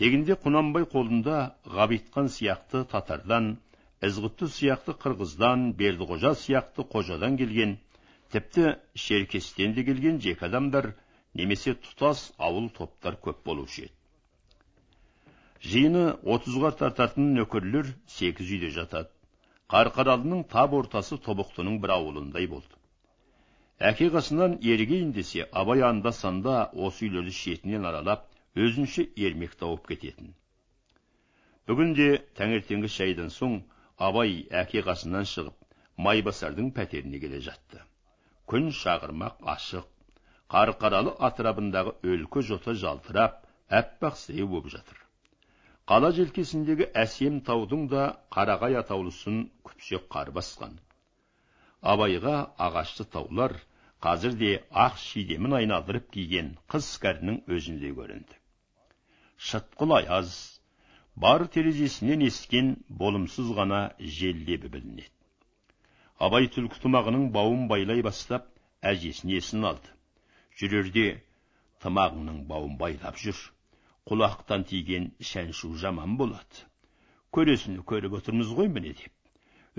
Тегінде 0.00 0.34
құнанбай 0.44 0.86
қолында 0.94 1.36
ғабитхан 1.76 2.30
сияқты 2.36 2.82
татардан 2.94 3.52
ізғұтты 4.08 4.48
сияқты 4.56 4.96
қырғыздан 5.04 5.64
бердіқожа 5.80 6.32
сияқты 6.42 6.86
қожадан 6.94 7.38
келген 7.38 7.76
тіпті 8.32 8.74
шеркестен 9.04 9.74
де 9.78 9.84
келген 9.84 10.18
жеке 10.26 10.46
адамдар 10.48 10.94
немесе 11.34 11.76
тұтас 11.86 12.24
ауыл 12.38 12.70
топтар 12.78 13.18
көп 13.28 13.44
болушы 13.44 13.84
еді. 13.86 13.94
Жиыны 15.60 16.04
отызға 16.24 16.72
тартатын 16.80 17.34
нөкерлер 17.36 17.92
сегіз 18.16 18.54
үйде 18.56 18.70
жатады. 18.80 19.10
Қарқаралының 19.70 20.44
тап 20.52 20.72
ортасы 20.80 21.18
тобықтының 21.26 21.78
бір 21.82 21.94
ауылындай 21.96 22.48
болды 22.52 22.78
әке 23.90 24.08
қасынан 24.14 24.56
ерігейін 24.72 25.12
десе 25.18 25.46
абай 25.62 25.84
анда 25.88 26.12
санда 26.16 26.56
осы 26.86 27.06
үйлерді 27.06 27.34
шетінен 27.36 27.86
аралап 27.90 28.26
өзінше 28.66 29.06
ермек 29.26 29.54
тауып 29.60 29.86
кететін 29.92 30.32
бүгінде 31.70 32.08
таңертеңгі 32.40 32.90
шайдан 32.96 33.30
соң 33.36 33.54
абай 34.08 34.34
әке 34.62 34.82
қасынан 34.88 35.28
шығып 35.34 35.56
майбасардың 36.08 36.72
пәтеріне 36.80 37.20
келе 37.26 37.40
жатты 37.46 37.84
күн 38.52 38.70
шағырмақ 38.80 39.46
ашық 39.54 39.86
қарқаралы 40.56 41.14
атырабындағы 41.30 41.94
өлкі 42.14 42.42
жота 42.50 42.74
жалтырап 42.84 43.38
әппақ 43.80 44.18
сіреу 44.24 44.50
боп 44.56 44.66
жатыр 44.74 45.04
қала 45.90 46.12
желкесіндегі 46.14 46.86
әсем 47.02 47.40
таудың 47.46 47.88
да 47.90 48.02
қарағай 48.34 48.76
атаулысын 48.78 49.40
күпсек 49.66 50.04
қар 50.14 50.28
басқан. 50.36 50.76
Абайға 51.82 52.34
ағашты 52.66 53.06
таулар 53.16 53.56
қазір 54.06 54.36
де 54.42 54.52
ақ 54.84 55.00
шидемін 55.02 55.56
айналдырып 55.58 56.06
киген 56.14 56.52
қыз 56.70 56.92
кәрінің 57.02 57.40
өзіндей 57.56 57.96
көрінді. 57.98 58.38
Шытқыл 59.50 59.96
аяз 59.98 60.32
бар 61.26 61.48
терезесінен 61.56 62.22
ескен 62.30 62.72
болымсыз 63.02 63.50
ғана 63.58 63.82
жел 63.98 64.46
лебі 64.46 64.70
білінеді. 64.70 65.10
Абай 66.22 66.46
түлкі 66.54 66.84
тымағының 66.84 67.32
бауын 67.34 67.66
байлай 67.72 68.06
бастап 68.06 68.46
әжесіне 68.92 69.40
есін 69.42 69.72
алды. 69.72 69.90
Жүрерде 70.54 71.08
тымағыңның 71.82 72.44
бауын 72.46 72.78
байлап 72.78 73.18
жүр. 73.18 73.40
Құлақтан 74.08 74.64
тиген 74.70 75.10
шәншу 75.30 75.74
жаман 75.82 76.16
болады. 76.20 76.64
Көресіні 77.36 77.84
көріп 77.90 78.16
отырмыз 78.18 78.48
ғой 78.58 78.70
міне 78.76 78.94
деп. 79.00 79.12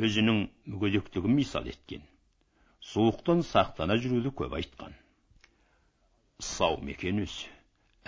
Өзінің 0.08 0.38
мүгедектігін 0.74 1.34
мисал 1.40 1.68
еткен. 1.72 2.04
Суықтан 2.92 3.42
сақтана 3.48 3.98
жүруді 4.04 4.32
көп 4.42 4.56
айтқан. 4.60 4.94
Сау 6.52 6.80
мекен 6.90 7.20
өзі. 7.26 7.50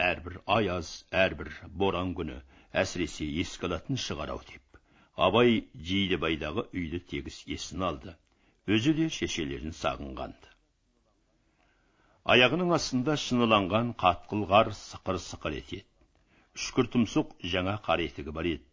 Әрбір 0.08 0.40
аяз 0.58 0.94
әрбір 1.24 1.52
боран 1.82 2.16
күні 2.18 2.40
әсіресе 2.84 3.28
еске 3.44 3.68
алатын 3.70 4.00
шығар 4.06 4.32
ау 4.34 4.42
деп. 4.48 4.80
Абай 5.28 5.60
жидебайдағы 5.90 6.66
үйді 6.72 7.04
тегіс 7.12 7.44
есін 7.46 7.84
алды. 7.90 8.16
Өзі 8.66 8.96
де 8.98 9.10
шешелерін 9.14 9.76
сағынғанды. 9.78 10.50
Аяғының 12.34 12.72
астында 12.80 13.18
шыныланған 13.20 13.92
қатқыл 14.00 14.48
қар 14.50 14.72
сықыр 14.80 15.20
сықыр 15.20 15.60
етеді. 15.60 15.86
Үшкір 16.58 16.90
тұмсық 16.94 17.34
жаңа 17.54 17.80
қар 17.86 18.04
етігі 18.06 18.34
бар 18.38 18.50
еді. 18.50 18.66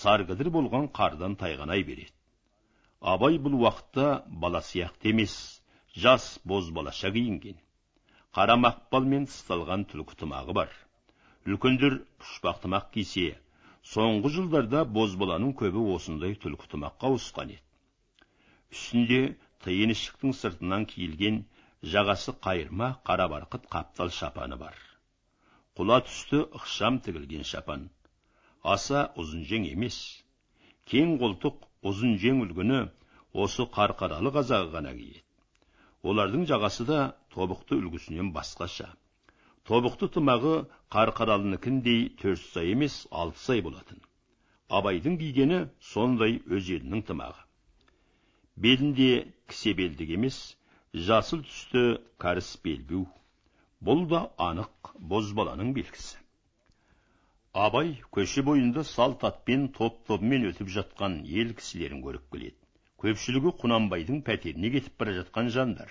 Саргідір 0.00 0.48
болған 0.54 0.88
қардан 0.98 1.34
тайғанай 1.40 1.84
береді. 1.84 2.12
Абай 3.00 3.36
бұл 3.44 3.58
уақытта 3.60 4.06
бала 4.44 4.62
сияқты 4.64 5.10
емес 5.10 5.34
жас 6.04 6.38
бозбалаша 6.44 7.10
киінген. 7.12 7.58
Қара 8.32 8.56
мақпал 8.56 9.04
мен 9.04 9.26
тысталған 9.28 9.84
түлкі 9.90 10.16
тымағы 10.22 10.56
бар. 10.56 10.70
Үлкендер 11.44 11.98
пұшпақ 12.22 12.62
тымақ 12.62 12.88
кисе 12.94 13.34
соңғы 13.92 14.30
жылдарда 14.36 14.84
бозбаланың 14.98 15.52
көбі 15.58 15.84
осындай 15.96 16.38
түлкі 16.46 16.70
тымаққа 16.74 17.10
ауысқан 17.10 17.52
еді. 17.56 17.60
Үстінде 18.72 19.20
тиын 19.66 19.92
ішіктің 19.96 20.32
сыртынан 20.38 20.88
киілген 20.94 21.42
жағасы 21.82 22.38
қайырма 22.46 22.94
қара 23.04 23.28
барқыт 23.34 23.68
қаптал 23.74 24.14
шапаны 24.22 24.56
бар. 24.56 24.78
Құла 25.78 25.98
түсті 26.06 26.38
ықшам 26.58 26.98
тігілген 27.04 27.44
шапан 27.48 27.84
аса 28.74 29.06
ұзын 29.22 29.44
жең 29.50 29.68
емес 29.70 29.98
кең 30.92 31.14
қолтық 31.22 31.62
ұзын 31.90 32.18
жең 32.24 32.42
үлгіні 32.46 32.80
осы 33.44 33.64
қарқаралы 33.76 34.32
қазағы 34.34 34.68
ғана 34.74 34.92
киеді 34.98 35.22
олардың 36.12 36.44
жағасы 36.50 36.86
да 36.90 36.98
тобықты 37.34 37.78
үлгісінен 37.78 38.32
басқаша 38.36 38.90
тобықты 39.70 40.10
тымағы 40.16 40.54
қарқаралынікіндей 40.96 42.04
төрт 42.20 42.44
сай 42.52 42.74
емес 42.74 42.98
алты 43.22 43.42
сай 43.46 43.64
болатын 43.68 44.02
абайдың 44.80 45.16
кигені 45.24 45.62
сондай 45.92 46.40
өз 46.58 46.68
елінің 46.76 47.06
тымағы 47.08 47.46
белінде 48.66 49.10
кісе 49.48 49.72
белдік 49.80 50.12
емес 50.18 50.38
жасыл 51.08 51.46
түсті 51.48 51.84
кәріс 52.24 52.56
белбеу 52.66 53.06
бұл 53.88 54.04
да 54.12 54.22
анық 54.48 54.92
бозбаланың 55.12 55.72
белгісі. 55.78 56.18
Абай 57.52 57.94
көше 58.16 58.44
бойында 58.48 58.84
салт 58.88 59.24
атпен 59.28 59.68
топ 59.78 60.02
тобымен 60.08 60.48
өтіп 60.50 60.70
жатқан 60.76 61.20
ел 61.42 61.54
кісілерін 61.58 62.04
көріп 62.06 62.28
келеді. 62.32 62.58
Көпшілігі 63.02 63.54
құнанбайдың 63.62 64.22
пәтеріне 64.28 64.72
кетіп 64.76 64.98
бара 65.02 65.16
жатқан 65.20 65.50
жандар. 65.56 65.90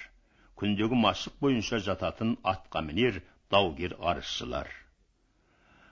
Күндегі 0.58 0.98
машық 1.08 1.38
бойынша 1.44 1.82
жататын 1.90 2.38
атқамінер 2.56 3.22
даугер 3.52 3.98
арызшылар 4.00 4.72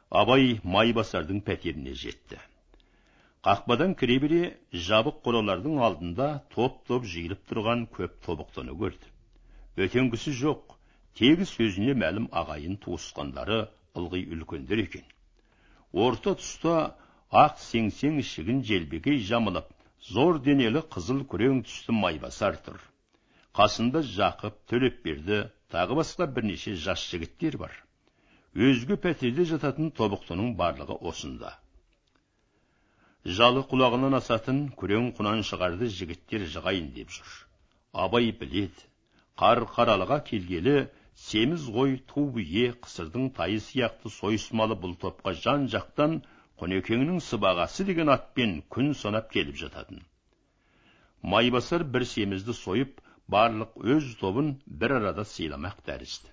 абай 0.09 0.59
майбасардың 0.63 1.41
пәтеріне 1.45 1.93
жетті. 1.93 2.39
Қақпадан 3.45 3.93
кіре 3.99 4.17
бере 4.23 4.39
жабық 4.87 5.21
қоралардың 5.25 5.77
алдында 5.85 6.29
топ 6.55 6.81
топ 6.87 7.05
жиылып 7.11 7.43
тұрған 7.51 7.85
көп 7.93 8.17
тобықтыны 8.25 8.73
көрді. 8.81 9.11
Өтенгісі 9.85 10.33
жоқ 10.41 10.75
тегіс 11.19 11.51
сөзіне 11.57 11.93
мәлім 12.01 12.29
ағайын 12.41 12.77
туысқандары 12.83 13.59
ылғи 13.99 14.21
үлкендер 14.35 14.79
екен. 14.85 15.03
Орта 15.91 16.35
тұста 16.39 16.75
ақ 17.43 17.59
сеңсең 17.63 18.21
ішігін 18.21 18.61
желбегей 18.69 19.19
жамылып 19.29 19.67
зор 20.11 20.39
денелі 20.45 20.85
қызыл 20.95 21.25
күрең 21.33 21.63
түсті 21.67 21.95
майбасар 21.97 22.59
тұр. 22.65 22.79
Қасында 23.57 24.03
жақып 24.15 24.59
төлепберді 24.71 25.41
тағы 25.73 25.97
басқа 25.99 26.27
бірнеше 26.35 26.75
жас 26.85 27.03
жігіттер 27.11 27.57
бар. 27.63 27.73
Өзге 28.55 28.95
пәтерде 29.03 29.45
жататын 29.49 29.91
тобықтының 29.97 30.53
барлығы 30.61 30.95
осында. 31.11 31.51
Жалы 33.25 33.65
құлағынан 33.67 34.15
асатын 34.21 34.61
күрең 34.79 35.11
құнан 35.17 35.43
шығарды 35.43 35.89
жігіттер 35.97 36.47
жығайын 36.53 36.93
деп 36.95 37.11
жүр. 37.11 37.35
Абай 37.93 38.31
біледі 38.31 38.87
қар 39.39 39.65
қаралыға 39.75 40.21
келгелі 40.29 40.77
семіз 41.19 41.65
қой 41.75 41.97
ту 42.09 42.25
бие 42.35 42.69
қысырдың 42.83 43.31
тайы 43.37 43.59
сияқты 43.63 44.11
сойысмалы 44.17 44.77
бұл 44.83 44.95
топқа 45.03 45.33
жан 45.43 45.67
жақтан 45.73 46.21
құнекеңнің 46.61 47.19
сыбағасы 47.25 47.85
деген 47.89 48.11
атпен 48.13 48.55
күн 48.75 48.93
санап 49.01 49.29
келіп 49.33 49.59
жататын. 49.61 50.01
Майбасар 51.21 51.83
бір 51.83 52.05
семізді 52.13 52.55
сойып 52.55 53.01
барлық 53.35 53.75
өз 53.95 54.13
тобын 54.21 54.53
бір 54.81 54.95
арада 54.99 55.25
сыйламақ 55.31 55.81
тәрізді. 55.89 56.31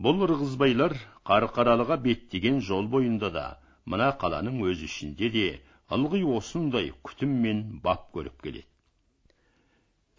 Бұл 0.00 0.24
ырғызбайлар 0.26 0.96
қарқаралыға 1.28 2.00
беттеген 2.08 2.62
жол 2.70 2.88
бойында 2.94 3.30
да 3.36 3.46
мына 3.92 4.10
қаланың 4.22 4.62
өз 4.70 4.82
ішінде 4.88 5.30
де 5.36 5.46
ылғи 5.96 6.22
осындай 6.38 6.90
күтім 7.08 7.36
мен 7.44 7.62
бап 7.84 8.08
көріп 8.16 8.42
келеді. 8.48 8.66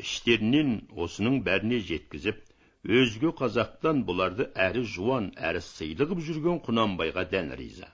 Іштерінен 0.06 0.72
осының 1.06 1.42
бәріне 1.46 1.82
жеткізіп 1.92 2.47
өзге 2.86 3.32
қазақтан 3.42 4.04
бұларды 4.08 4.48
әрі 4.68 4.84
жуан 4.96 5.32
әрі 5.50 5.62
сыйлы 5.66 6.08
қып 6.10 6.20
жүрген 6.28 6.60
құнанбайға 6.68 7.24
дән 7.32 7.50
риза 7.60 7.90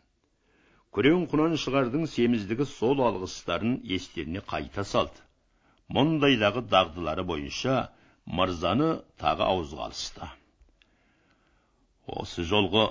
күрең 0.98 1.24
құнан 1.32 1.56
шығардың 1.64 2.04
семіздігі 2.16 2.68
сол 2.70 3.00
алғыстарын 3.08 3.78
естеріне 3.98 4.44
қайта 4.52 4.84
салды 4.90 5.24
мұндайдағы 5.98 6.66
дағдылары 6.74 7.26
бойынша 7.32 7.78
мырзаны 8.40 8.90
тағы 9.24 9.48
ауызға 9.48 9.88
алысты 9.88 10.30
осы 12.20 12.46
жолғы 12.52 12.86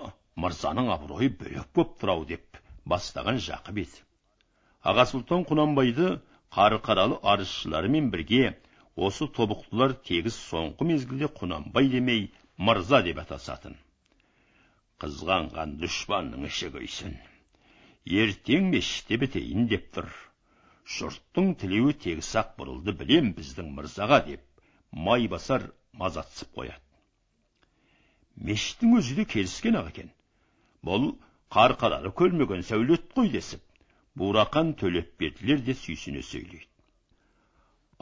мырзаның 0.45 0.91
абыройы 0.97 1.31
бөлек 1.45 1.71
боп 1.79 1.95
тұр 2.01 2.15
ау 2.17 2.27
деп 2.33 2.59
бастаған 2.89 3.39
жақып 3.47 3.79
еді 3.85 4.03
аға 4.93 5.07
сұлтан 5.13 5.47
құнанбайды 5.49 6.17
қарқаралы 6.57 7.21
арызшыларымен 7.35 8.11
бірге 8.13 8.57
осы 8.97 9.27
тобықтылар 9.37 9.95
тегіс 10.07 10.37
соңғы 10.51 10.87
мезгілде 10.89 11.29
құнанбай 11.39 11.89
демей 11.89 12.27
мырза 12.59 13.03
деп 13.03 13.23
атасатын. 13.23 13.77
Қызғанған 15.01 15.79
дұшпанның 15.81 16.45
іші 16.49 16.69
күйсін. 16.75 17.15
Ертең 18.23 18.69
мешітте 18.75 19.17
бітейін 19.23 19.67
деп 19.71 19.89
тұр. 19.97 20.09
Жұрттың 20.97 21.55
тілеуі 21.63 21.95
тегіс 22.05 22.35
ақ 22.37 22.57
бұрылды 22.59 22.93
білем 22.99 23.33
біздің 23.37 23.73
мырзаға 23.79 24.21
деп 24.27 24.43
майбасар 24.93 25.71
мазатсып 25.93 26.53
қояды. 26.59 26.83
Мешіттің 28.37 28.99
өзі 28.99 29.17
де 29.21 29.25
келіскен 29.25 29.79
ақ 29.81 29.93
екен. 29.93 30.11
Бұл 30.85 31.15
қарқаралы 31.55 32.13
көрмеген 32.19 32.67
сәулет 32.67 33.09
қой 33.17 33.31
десіп 33.33 33.63
бурақан 34.19 34.75
төлепберділер 34.77 35.65
де 35.65 35.75
сүйсіне 35.79 36.23
сөйлейді. 36.27 36.72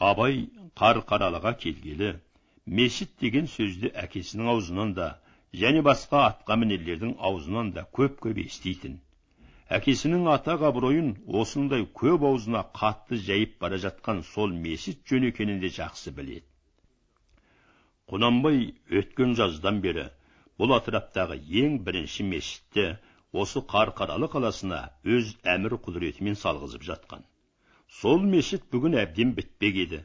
Абай 0.08 0.36
қарқаралыға 0.80 1.52
келгелі 1.62 2.10
мешіт 2.78 3.10
деген 3.22 3.48
сөзді 3.54 3.90
әкесінің 4.02 4.50
аузынан 4.54 4.92
да 4.98 5.08
және 5.62 5.82
басқа 5.86 6.22
атқамінерлердің 6.30 7.14
аузынан 7.30 7.72
да 7.76 7.84
көп 7.98 8.18
көп 8.26 8.38
еститін. 8.44 8.98
Әкесінің 9.78 10.28
атақ 10.34 10.64
абыройын 10.68 11.10
осындай 11.42 11.84
көп 12.02 12.24
аузына 12.30 12.62
қатты 12.80 13.18
жайып 13.26 13.58
бара 13.64 13.78
жатқан 13.84 14.22
сол 14.30 14.54
мешіт 14.66 15.04
жөн 15.10 15.28
екенін 15.30 15.60
де 15.64 15.70
жақсы 15.76 16.14
біледі. 16.16 16.46
Құнанбай 18.10 18.72
өткен 19.00 19.36
жаздан 19.38 19.82
бері 19.84 20.08
бұл 20.58 20.74
атыраптағы 20.78 21.36
ең 21.64 21.76
бірінші 21.86 22.26
мешітті 22.30 22.86
осы 23.44 23.62
қарқаралы 23.74 24.30
қаласына 24.32 24.80
өз 25.16 25.34
әмір 25.54 25.76
құдіретімен 25.84 26.38
салғызып 26.40 26.86
жатқан. 26.88 27.22
Сол 27.98 28.22
мешіт 28.34 28.68
бүгін 28.72 28.96
әбден 29.02 29.34
бітпек 29.38 29.82
еді. 29.86 30.00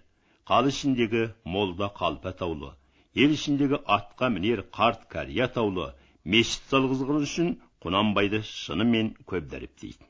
Қал 0.49 0.67
ішіндегі 0.69 1.27
молда 1.43 1.91
қалпы 1.99 2.33
атаулы 2.33 2.73
ел 3.15 3.31
ішіндегі 3.37 3.79
атқа 3.97 4.29
мінер 4.33 4.65
қарт 4.77 5.07
кәрия 5.13 5.47
атаулы 5.49 5.87
мешіт 6.35 6.67
салғызған 6.73 7.23
үшін 7.29 7.55
құнанбайды 7.85 8.41
шынымен 8.49 9.13
көп 9.31 9.47
дәріптейді 9.53 10.09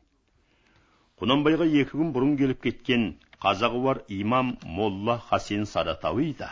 құнанбайға 1.22 1.68
екі 1.82 1.98
күн 2.00 2.10
бұрын 2.16 2.34
келіп 2.40 2.62
кеткен 2.66 3.04
қазағы 3.46 3.82
бар 3.84 4.02
имам 4.16 4.50
молла 4.80 5.16
хасен 5.30 5.64
саратауи 5.74 6.34
да 6.40 6.50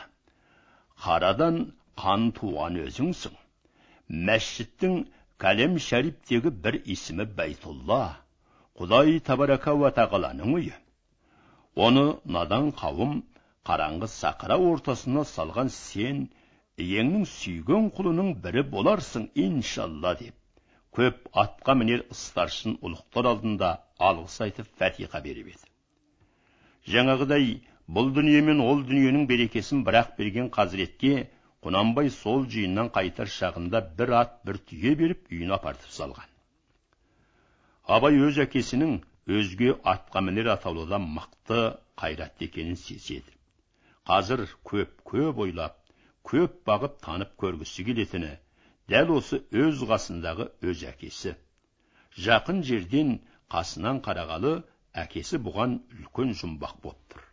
қарадан 1.05 1.57
қан 2.03 2.29
туған 2.38 2.77
өзіңсің. 2.86 3.33
Мәшіттің 4.29 4.95
кәлем 5.43 5.75
шәріптегі 5.88 6.53
бір 6.65 6.79
исімі 6.95 7.25
бәйтулла 7.39 8.03
құдай 8.79 9.19
табарака 9.29 9.73
уа 9.79 9.91
тағаланың 9.99 10.55
үйі. 10.59 10.73
Оны 11.75 12.05
надан 12.25 12.71
қауым 12.71 13.21
қараңғы 13.67 14.09
сақыра 14.13 14.57
ортасына 14.71 15.23
салған 15.29 15.69
сен 15.73 16.23
иеңнің 16.86 17.25
сүйген 17.33 17.89
құлының 17.97 18.33
бірі 18.43 18.63
боларсың 18.69 19.29
иншалла 19.45 20.13
деп. 20.19 20.36
Көп 20.93 21.29
атқа 21.43 21.73
мінер 21.79 22.03
старшын 22.13 22.77
ұлықтар 22.86 23.29
алдында 23.31 23.69
алғыс 23.99 24.39
айтып 24.45 24.67
фәтиха 24.77 25.21
беріп 25.25 25.47
еді. 25.53 25.69
Жаңағыдай 26.93 27.47
бұл 27.88 28.12
дүние 28.13 28.41
мен 28.49 28.62
ол 28.62 28.83
дүниенің 28.89 29.25
берекесін 29.29 29.81
бірақ 29.88 30.13
берген 30.19 30.51
қазіретке 30.53 31.29
құнанбай 31.65 32.12
сол 32.13 32.45
жиыннан 32.53 32.91
қайтар 32.93 33.31
шағында 33.31 33.81
бір 33.97 34.13
ат 34.19 34.38
бір 34.45 34.59
түйе 34.69 34.93
беріп 34.99 35.31
үйіне 35.31 35.55
апартып 35.57 35.89
салған. 35.95 36.29
Абай 37.88 38.19
өз 38.27 38.38
әкесінің 38.45 38.99
өзге 39.27 39.75
атқамінер 39.93 40.49
атаулыдан 40.53 41.05
мықты 41.17 41.59
қайратты 42.01 42.49
екенін 42.49 42.75
сезеді 42.75 43.36
қазір 44.09 44.43
көп 44.69 44.97
көп 45.12 45.39
ойлап 45.45 45.77
көп 46.27 46.57
бағып 46.67 46.97
танып 47.05 47.31
көргісі 47.43 47.86
келетіні 47.89 48.31
дәл 48.91 49.13
осы 49.17 49.39
өз 49.63 49.83
қасындағы 49.91 50.49
өз 50.71 50.83
әкесі 50.91 51.36
жақын 52.27 52.63
жерден 52.69 53.13
қасынан 53.55 54.01
қарағалы 54.03 54.53
әкесі 55.05 55.39
бұған 55.47 55.79
үлкен 55.95 56.36
жұмбақ 56.41 56.75
боп 56.83 56.99
тұр 57.13 57.23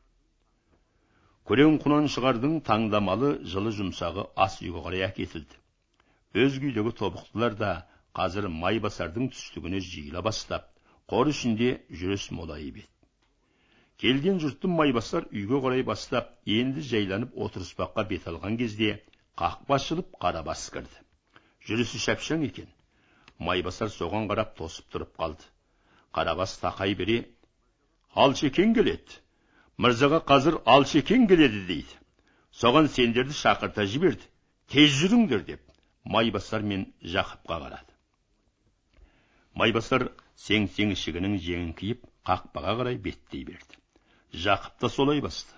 күрең 1.51 2.07
шығардың 2.15 2.61
таңдамалы 2.71 3.33
жылы 3.53 3.75
жұмсағы 3.81 4.29
ас 4.47 4.61
үйге 4.63 4.85
қарай 4.87 5.07
әкетілді 5.11 6.45
өзге 6.45 6.71
үйдегі 6.71 6.93
тобықтылар 7.03 7.57
да 7.59 7.73
қазір 8.15 8.47
майбасардың 8.63 9.33
түстігіне 9.35 9.81
жиыла 9.83 10.23
бастап 10.23 10.71
қор 11.11 11.31
ішінде 11.35 11.71
жүріс 11.91 12.31
молайып 12.39 12.83
еді 12.83 12.89
келген 14.01 14.39
жұртты 14.43 14.69
майбасар 14.71 15.27
үйге 15.31 15.59
қарай 15.65 15.83
бастап 15.87 16.29
енді 16.59 16.85
жайланып 16.87 17.35
отырыспаққа 17.47 18.05
бет 18.13 18.29
алған 18.31 18.59
кезде 18.61 18.93
қақпа 19.41 19.77
ашылып 19.77 20.15
қарабас 20.23 20.69
кірді 20.75 21.03
жүрісі 21.69 22.01
шапшаң 22.05 22.47
екен 22.47 22.71
майбасар 23.51 23.91
соған 23.97 24.29
қарап 24.31 24.55
тосып 24.61 24.89
тұрып 24.95 25.13
қалды 25.21 25.51
қарабас 26.17 26.57
тақай 26.63 26.95
бере 27.03 27.19
алшекең 28.25 28.75
келеді 28.79 29.21
мырзаға 29.81 30.23
қазір 30.31 30.61
алшекең 30.77 31.27
келеді 31.31 31.65
дейді 31.69 32.01
соған 32.63 32.89
сендерді 32.97 33.37
шақырта 33.43 33.87
жіберді 33.93 34.31
тез 34.73 34.97
жүріңдер 35.03 35.45
деп 35.53 35.63
майбасар 36.05 36.63
мен 36.73 36.89
жақыпқа 37.03 37.61
қарады 37.67 37.95
майбасар 39.55 40.11
сең 40.45 40.69
сең 40.75 40.93
ішігінің 40.97 41.37
жеңін 41.47 41.73
киіп 41.81 42.05
қақпаға 42.29 42.77
қарай 42.81 42.99
беттей 43.07 43.45
берді. 43.49 43.81
Жақып 44.45 44.79
та 44.81 44.89
солай 44.89 45.21
басты. 45.25 45.53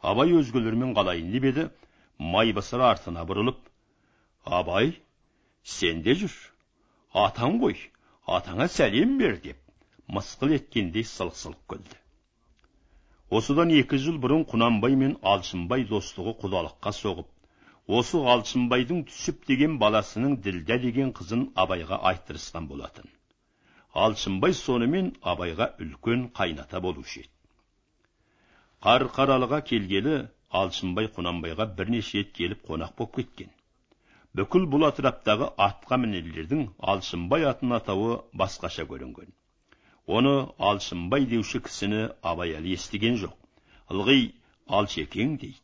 Абай 0.00 0.34
өзгелермен 0.40 0.94
қалайын 0.96 1.30
деп 1.34 1.46
еді 1.50 1.66
майбасар 2.34 2.84
артына 2.90 3.24
бұрылып 3.28 3.60
абай 4.44 4.92
сен 5.62 6.02
де 6.06 6.16
жүр. 6.22 6.36
Атаң 7.24 7.58
ғой 7.62 7.76
атаңа 8.38 8.68
сәлем 8.76 9.16
бер 9.20 9.38
деп 9.44 9.58
мысқыл 10.16 10.54
еткендей 10.56 11.06
сылқ 11.14 11.36
сылқ 11.42 11.60
күлді. 11.72 11.96
Осыдан 13.30 13.70
екі 13.76 13.98
жыл 14.04 14.18
бұрын 14.22 14.44
құнанбай 14.52 14.96
мен 15.02 15.16
алшынбай 15.32 15.86
достығы 15.90 16.34
құдалыққа 16.42 16.92
соғып 16.98 17.96
осы 18.00 18.20
алшынбайдың 18.34 19.04
түсіп 19.10 19.46
деген 19.50 19.78
баласының 19.82 20.36
ділдә 20.44 20.78
деген 20.84 21.14
қызын 21.20 21.48
абайға 21.64 22.00
айттырысқан 22.10 22.68
болатын. 22.70 23.06
Алшынбай 23.94 24.54
сонымен 24.54 25.14
абайға 25.22 25.66
үлкен 25.84 26.28
қайната 26.38 26.80
болушы 26.80 27.20
еді. 27.24 27.30
Қарқаралыға 28.86 29.60
келгелі 29.70 30.14
алшынбай 30.60 31.08
құнанбайға 31.16 31.66
бірнеше 31.78 32.18
рет 32.18 32.32
келіп 32.36 32.62
қонақ 32.68 32.94
боп 32.98 33.16
кеткен. 33.16 33.50
Бүкіл 34.34 34.68
бұл 34.70 34.86
атыраптағы 34.88 35.50
атқа 35.66 35.98
мінерлердің 36.04 36.68
алшынбай 36.92 37.44
атын 37.50 37.74
атауы 37.80 38.20
басқаша 38.32 38.86
көрінген. 38.86 39.32
Оны 40.06 40.34
алшынбай 40.58 41.26
деуші 41.26 41.60
кісіні 41.66 42.08
абай 42.22 42.54
әлі 42.58 42.76
естіген 42.78 43.18
жоқ. 43.24 43.34
Ылғи 43.90 44.32
алшекең 44.66 45.36
дейді. 45.42 45.58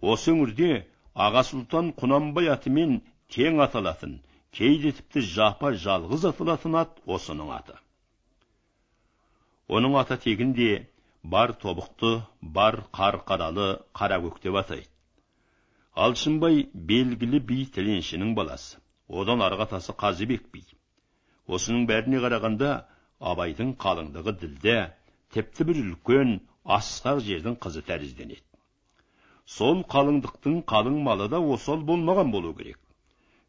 Осы 0.00 0.34
өңірде 0.34 0.84
аға 1.14 1.42
сұлтан 1.48 1.94
құнанбай 1.96 2.52
атымен 2.52 3.00
тең 3.32 3.60
аталатын 3.64 4.20
кейде 4.56 4.92
тіпті 4.98 5.22
жапа 5.34 5.72
жалғыз 5.84 6.26
аталатын 6.30 6.76
ат 6.82 6.98
осының 7.06 7.52
аты. 7.56 7.76
Оның 9.70 9.96
ата 10.00 10.16
тегінде 10.18 10.70
бар 11.22 11.52
тобықты 11.62 12.12
бар 12.42 12.82
қарқаралы 12.98 13.68
қаракөк 13.94 14.40
деп 14.42 14.58
атайды. 14.62 14.88
Алшынбай 15.94 16.64
белгілі 16.74 17.40
би 17.46 17.64
тіленшінің 17.76 18.34
баласы 18.34 18.78
одан 19.08 19.42
арғы 19.46 19.66
атасы 19.68 19.94
қазыбек 20.02 20.50
би. 20.52 20.64
Осының 21.46 21.86
бәріне 21.90 22.20
қарағанда 22.24 22.70
абайдың 23.20 23.74
қалыңдығы 23.84 24.36
ділде 24.42 24.76
тіпті 25.34 25.66
бір 25.70 25.80
үлкен 25.84 26.36
асқақ 26.64 27.22
жердің 27.26 27.58
қызы 27.64 27.82
тәрізденеді. 27.86 28.44
Сол 29.46 29.82
қалыңдықтың 29.94 30.62
қалың 30.72 31.02
малы 31.06 31.28
да 31.28 31.40
осал 31.54 31.82
болмаған 31.82 32.30
болу 32.30 32.54
керек. 32.54 32.78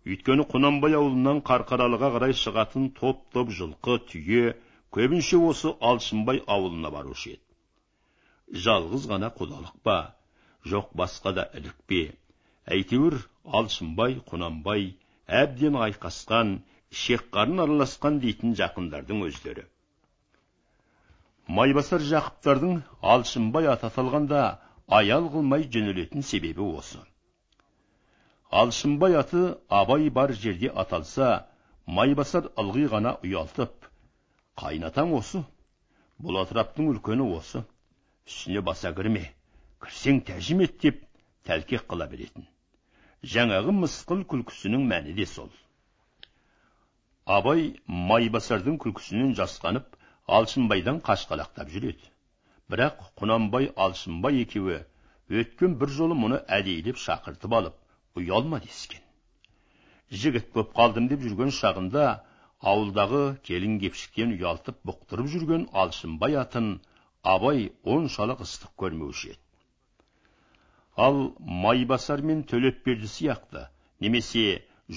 Өйткені 0.09 0.45
құнанбай 0.51 0.95
ауылынан 0.97 1.41
қарқаралыға 1.47 2.09
қарай 2.15 2.33
шығатын 2.37 2.87
топ 2.99 3.19
топ 3.35 3.51
жылқы 3.57 3.97
түйе 4.11 4.55
көбінше 4.97 5.37
осы 5.49 5.73
алшынбай 5.89 6.41
ауылына 6.55 6.89
барушы 6.95 7.35
еді. 7.35 7.43
Жалғыз 8.65 9.05
ғана 9.11 9.29
құдалық 9.37 9.75
па? 9.85 9.97
Жоқ 10.71 10.89
басқа 11.01 11.35
да 11.37 11.45
ілік 11.59 11.77
пе? 11.91 12.01
Әйтеуір 12.65 13.19
алшынбай 13.59 14.17
құнанбай 14.31 14.89
әбден 15.41 15.77
айқасқан 15.85 16.57
ішек 16.91 17.29
қарын 17.37 17.63
араласқан 17.67 18.19
дейтін 18.25 18.57
жақындардың 18.59 19.23
өздері. 19.29 19.67
Майбасар 21.47 22.03
жақыптардың 22.09 22.81
алшынбай 23.13 23.69
аты 23.71 23.87
аталғанда 23.91 24.43
аял 24.99 25.29
қылмай 25.33 25.69
жөнелетін 25.71 26.25
себебі 26.33 26.67
осы. 26.81 26.99
Алшынбай 28.51 29.15
аты 29.15 29.57
абай 29.69 30.09
бар 30.09 30.33
жерде 30.43 30.71
аталса 30.83 31.27
майбасар 31.85 32.49
ылғи 32.63 32.87
ғана 32.93 33.13
ұялтып 33.23 33.87
қайнатаң 34.61 35.13
осы 35.19 35.43
бұл 36.25 36.41
атыраптың 36.41 36.89
үлкені 36.91 37.27
осы 37.37 37.63
үстіне 38.27 38.61
баса 38.67 38.91
кірме 38.97 39.23
кірсең 39.85 40.19
тәжім 40.27 40.65
ет 40.67 40.77
деп 40.83 40.99
тәлкек 41.47 41.87
қыла 41.89 42.07
беретін. 42.11 42.45
Жаңағы 43.23 43.73
мысқыл 43.77 44.25
күлкісінің 44.29 44.83
мәні 44.91 45.15
де 45.17 45.25
сол. 45.29 45.49
Абай 47.25 47.77
майбасардың 48.11 48.77
күлкісінен 48.83 49.33
жасқанып 49.39 49.97
алшынбайдан 50.27 51.01
қашқалақтап 51.07 51.71
жүреді. 51.73 52.03
Бірақ 52.69 53.01
құнанбай 53.21 53.71
алшынбай 53.75 54.41
екеуі 54.43 54.81
өткен 55.41 55.77
бір 55.81 55.93
жолы 55.97 56.17
мұны 56.17 56.41
әдейілеп 56.59 56.99
шақыртып 57.01 57.55
алып 57.61 57.80
ұялма 58.19 58.59
дескен 58.65 59.03
жігіт 60.23 60.49
боп 60.55 60.73
қалдым 60.77 61.07
деп 61.11 61.21
жүрген 61.25 61.53
шағында 61.57 62.07
ауылдағы 62.71 63.21
келін 63.47 63.77
кепшіктен 63.83 64.33
ұялтып 64.37 64.81
бұқтырып 64.89 65.29
жүрген 65.35 65.63
алшынбай 65.83 66.35
атын 66.41 66.73
абай 67.35 67.69
оншалық 67.95 68.43
ыстық 68.47 68.73
көрмеуші 68.83 69.31
еді 69.35 69.39
ал 71.05 71.21
майбасар 71.63 72.21
мен 72.31 72.43
төлепберді 72.51 73.07
сияқты 73.15 73.63
немесе 74.05 74.45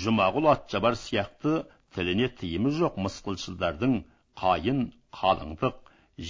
жұмағұл 0.05 0.50
атжабар 0.53 0.98
сияқты 1.05 1.55
тіліне 1.94 2.29
тыйымы 2.40 2.74
жоқ 2.81 2.98
мысқылшылдардың 3.07 3.96
қайын 4.42 4.81
қалыңдық 5.20 5.79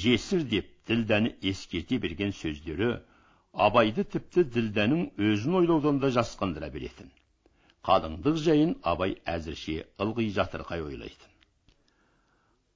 жесір 0.05 0.45
деп 0.55 0.69
ділдәні 0.89 1.33
ескерте 1.51 1.99
берген 2.05 2.37
сөздері 2.43 2.91
абайды 3.55 4.05
тіпті 4.15 4.45
ділдәнің 4.55 5.05
өзін 5.31 5.61
ойлаудан 5.61 6.01
да 6.03 6.11
жасқандыра 6.15 6.71
беретін 6.75 7.13
қалыңдық 7.87 8.41
жайын 8.47 8.73
абай 8.93 9.15
әзірше 9.29 9.77
ылғи 10.01 10.31
жатырқай 10.39 10.83
ойлайтын. 10.83 11.31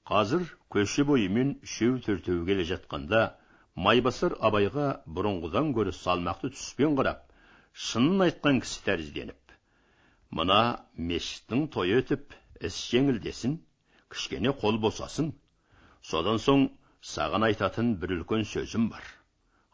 Қазір 0.09 0.45
көше 0.75 1.05
бойымен 1.09 1.55
үшеу 1.67 1.99
төртеу 2.05 2.45
келе 2.49 2.67
жатқанда 2.69 3.23
майбасар 3.87 4.37
абайға 4.49 4.88
бұрынғыдан 5.19 5.73
гөрі 5.79 5.95
салмақты 5.97 6.53
түспен 6.55 6.97
қарап 7.01 7.25
шынын 7.88 8.27
айтқан 8.29 8.61
кісі 8.64 8.85
тәрізденіп 8.88 9.55
мына 10.41 10.61
мешіттің 11.11 11.67
тойы 11.75 12.03
өтіп 12.03 12.37
іс 12.69 12.77
жеңілдесін 12.93 13.57
кішкене 14.12 14.53
қол 14.62 14.81
босасын 14.83 15.33
содан 16.11 16.41
соң 16.47 16.69
саған 17.14 17.49
айтатын 17.49 17.95
бір 18.03 18.19
үлкен 18.19 18.45
сөзім 18.53 18.88
бар. 18.93 19.05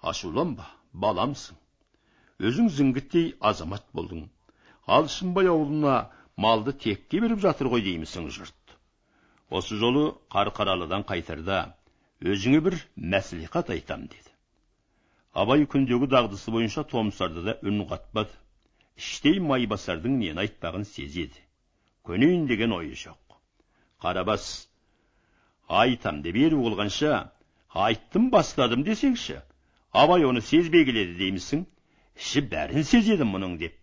Ашуланба 0.02 0.68
баламсың. 0.94 1.56
Өзің 2.38 2.70
зіңгіттей 2.76 3.32
азамат 3.40 3.86
болдың. 3.94 4.28
Алшынбай 4.86 5.48
ауылына 5.50 5.94
малды 6.36 6.74
текке 6.84 7.20
беріп 7.24 7.40
жатыр 7.44 7.70
ғой 7.72 7.84
деймісің 7.86 8.28
жұрт. 8.36 8.76
Осы 9.50 9.78
жолы 9.80 10.04
қарқаралыдан 10.34 11.06
қайтарда 11.08 11.60
өзіңе 12.32 12.60
бір 12.66 12.78
мәслихат 12.96 13.70
айтам 13.74 14.06
деді. 14.10 14.30
Абай 15.32 15.66
күндегі 15.70 16.08
дағдысы 16.10 16.52
бойынша 16.54 16.84
томсарды 16.90 17.42
да 17.48 17.56
үн 17.62 17.82
қатпады 17.90 18.34
іштей 18.96 19.40
майбасардың 19.42 20.18
нені 20.20 20.44
айтпағын 20.44 20.86
сезеді. 20.90 21.40
Көнейін 22.06 22.46
деген 22.46 22.74
ойы 22.76 22.94
жоқ. 22.94 23.38
Қарабас 24.02 24.68
айтам 25.68 26.22
деп 26.22 26.36
еру 26.36 26.60
болғанша 26.66 27.30
айттым 27.86 28.30
бастадым 28.30 28.84
десеңші 28.86 29.40
абай 29.94 30.24
оны 30.26 30.42
сезбей 30.42 30.84
келеді 30.84 31.14
деймісің? 31.20 31.64
Іші 32.18 32.42
бәрін 32.50 32.84
сезеді 32.86 33.26
мұның 33.30 33.56
деп 33.60 33.76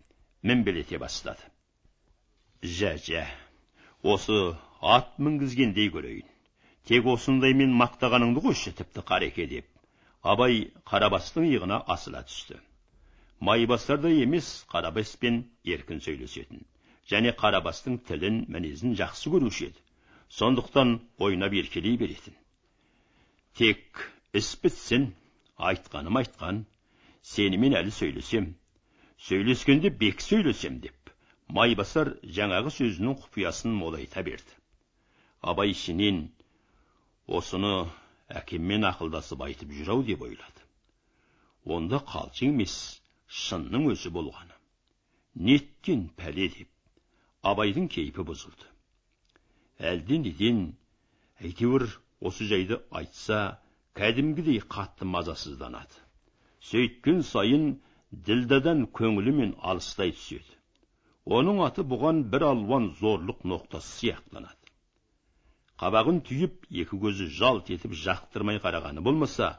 мінбелете 0.44 0.98
бастады. 1.00 1.44
Жә 2.62 2.92
жә 3.06 3.24
осы 4.02 4.38
ат 4.80 5.16
мінгізгендей 5.18 5.88
көрейін. 5.94 6.28
Тек 6.88 7.06
осындаймен 7.06 7.72
мақтағаныңды 7.78 8.42
қойшы 8.44 8.74
тіпті 8.76 9.04
қареке 9.06 9.46
деп. 9.48 9.66
Абай 10.22 10.68
қарабастың 10.86 11.46
иығына 11.48 11.80
асыла 11.94 12.22
түсті. 12.26 12.58
Майбасардай 13.40 14.22
емес 14.22 14.50
қарабаспен 14.70 15.42
еркін 15.64 16.02
сөйлесетін. 16.02 16.64
Және 17.10 17.32
қарабастың 17.38 18.00
тілін 18.08 18.44
мінезін 18.52 18.96
жақсы 18.98 19.32
көруші 19.32 19.70
еді. 19.70 19.80
Сондықтан 20.28 21.00
ойнап 21.18 21.52
еркелей 21.52 21.96
беретін. 21.98 22.34
Тек 23.54 24.06
іс 24.32 24.54
бітсін 24.62 25.12
айтқаным 25.70 26.18
айтқан 26.20 26.64
сенімен 27.34 27.76
әлі 27.78 27.94
сөйлесем 27.98 28.48
сөйлескенде 29.28 29.92
бек 30.02 30.22
сөйлесем 30.24 30.80
деп 30.84 31.12
майбасар 31.58 32.12
жаңағы 32.38 32.72
сөзінің 32.78 33.18
құпиясын 33.22 33.76
молайта 33.82 34.24
берді 34.28 34.58
абай 35.52 35.74
ішінен 35.74 36.24
осыны 37.38 37.72
әкеммен 38.42 38.88
ақылдасып 38.90 39.46
айтып 39.46 39.72
жүр 39.78 39.94
ау 39.94 40.04
деп 40.08 40.26
ойлады 40.26 40.66
онда 41.76 42.02
қалжың 42.12 42.54
емес 42.56 42.76
шынның 43.44 43.90
өзі 43.94 44.12
болғаны 44.18 44.56
неткен 45.48 46.08
пәле 46.18 46.48
деп 46.56 47.48
абайдың 47.52 47.88
кейпі 47.96 48.26
бұзылды 48.28 48.70
неден 50.26 50.62
әйтеуір 51.40 51.86
осы 52.20 52.46
жайды 52.46 52.78
айтса 52.90 53.38
кәдімгідей 53.98 54.60
қатты 54.74 55.06
мазасызданады 55.14 56.00
сөйткен 56.70 57.22
сайын 57.28 57.64
ділдадан 58.28 58.86
көңілі 58.98 59.34
мен 59.38 59.54
алыстай 59.72 60.14
түседі 60.16 60.58
оның 61.38 61.60
аты 61.66 61.84
бұған 61.92 62.22
бір 62.32 62.46
алуан 62.48 62.88
зорлық 63.00 63.44
ноқтасы 63.52 63.92
сияқтанады 63.98 64.72
қабағын 65.82 66.22
түйіп 66.28 66.66
екі 66.84 66.98
көзі 67.04 67.28
жалт 67.38 67.70
етіп 67.76 67.94
жақтырмай 68.04 68.60
қарағаны 68.64 69.04
болмаса 69.08 69.52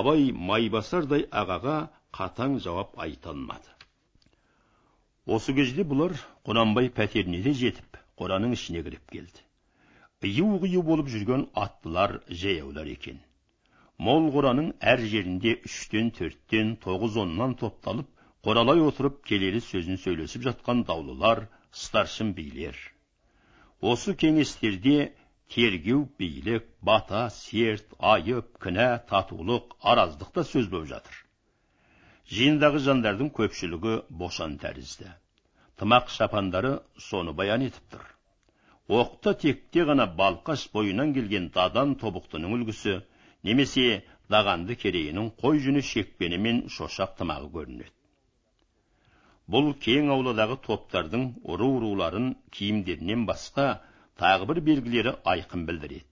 абай 0.00 0.30
майбасардай 0.50 1.26
ағаға 1.42 1.76
қатаң 2.18 2.58
жауап 2.64 2.96
айта 3.06 3.32
алмады 3.34 3.76
осы 5.36 5.54
кезде 5.54 5.84
бұлар 5.92 6.16
құнанбай 6.48 6.90
пәтеріне 6.96 7.42
де 7.44 7.54
жетіп 7.60 8.00
қораның 8.20 8.56
ішіне 8.56 8.82
кіріп 8.86 9.10
келді 9.16 9.44
ию 10.26 10.58
қию 10.62 10.82
болып 10.82 11.08
жүрген 11.12 11.48
аттылар 11.54 12.20
жаяулар 12.42 12.88
екен 12.90 13.18
мол 13.98 14.28
қораның 14.34 14.72
әр 14.92 15.02
жерінде 15.12 15.52
үштен 15.68 16.10
төрттен 16.18 16.74
тоғыз 16.84 17.16
оннан 17.22 17.54
топталып 17.62 18.08
қоралай 18.46 18.82
отырып 18.88 19.22
келелі 19.30 19.62
сөзін 19.68 20.00
сөйлесіп 20.02 20.44
жатқан 20.48 20.82
даулылар 20.90 21.46
старшын 21.84 22.32
билер 22.36 22.76
осы 23.92 24.14
кеңестерде 24.24 24.96
тергеу 25.54 26.02
билік 26.18 26.68
бата 26.90 27.22
серт 27.38 27.96
айып 28.12 28.52
кінә 28.66 28.88
татулық 29.12 29.78
араздық 29.92 30.34
та 30.36 30.44
сөз 30.52 30.68
болып 30.74 30.92
жатыр 30.92 31.22
жиындағы 32.36 32.82
жандардың 32.90 33.32
көпшілігі 33.40 33.96
бошан 34.22 34.58
тәрізді 34.62 35.10
тымақ 35.80 36.12
шапандары 36.18 36.76
соны 37.08 37.34
баян 37.40 37.64
етіп 37.70 37.96
тұр 37.96 38.06
оқта 39.00 39.34
текте 39.42 39.84
ғана 39.90 40.06
балқаш 40.20 40.68
бойынан 40.74 41.12
келген 41.16 41.50
дадан 41.54 41.94
тобықтының 42.02 42.56
үлгісі 42.58 42.96
немесе 43.46 43.86
дағанды 44.32 44.76
керейінің 44.82 45.30
қой 45.42 45.60
жүні 45.66 45.82
шекпені 45.90 46.38
мен 46.46 46.64
шошақ 46.76 47.14
тымағы 47.20 47.50
көрінеді. 47.56 47.92
Бұл 49.54 49.68
кең 49.84 50.10
ауладағы 50.10 50.56
топтардың 50.66 51.26
ұру 51.54 51.68
руларын 51.82 52.32
киімдерінен 52.56 53.26
басқа 53.28 53.66
тағы 54.22 54.48
бір 54.50 54.60
белгілері 54.68 55.12
айқын 55.32 55.66
білдіреді. 55.68 56.06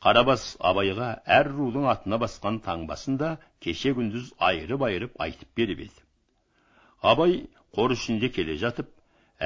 Қарабас 0.00 0.44
абайға 0.70 1.10
әр 1.38 1.50
рудың 1.52 1.84
атына 1.92 2.16
басқан 2.22 2.62
таңбасын 2.64 3.18
да 3.20 3.34
кеше 3.66 3.92
күндіз 3.98 4.30
айырып 4.48 4.86
айырып 4.88 5.20
айтып 5.26 5.50
беріп 5.60 5.82
еді. 5.84 6.00
Абай 7.02 7.34
қор 7.76 7.92
ішінде 7.92 8.30
келе 8.32 8.56
жатып 8.62 8.88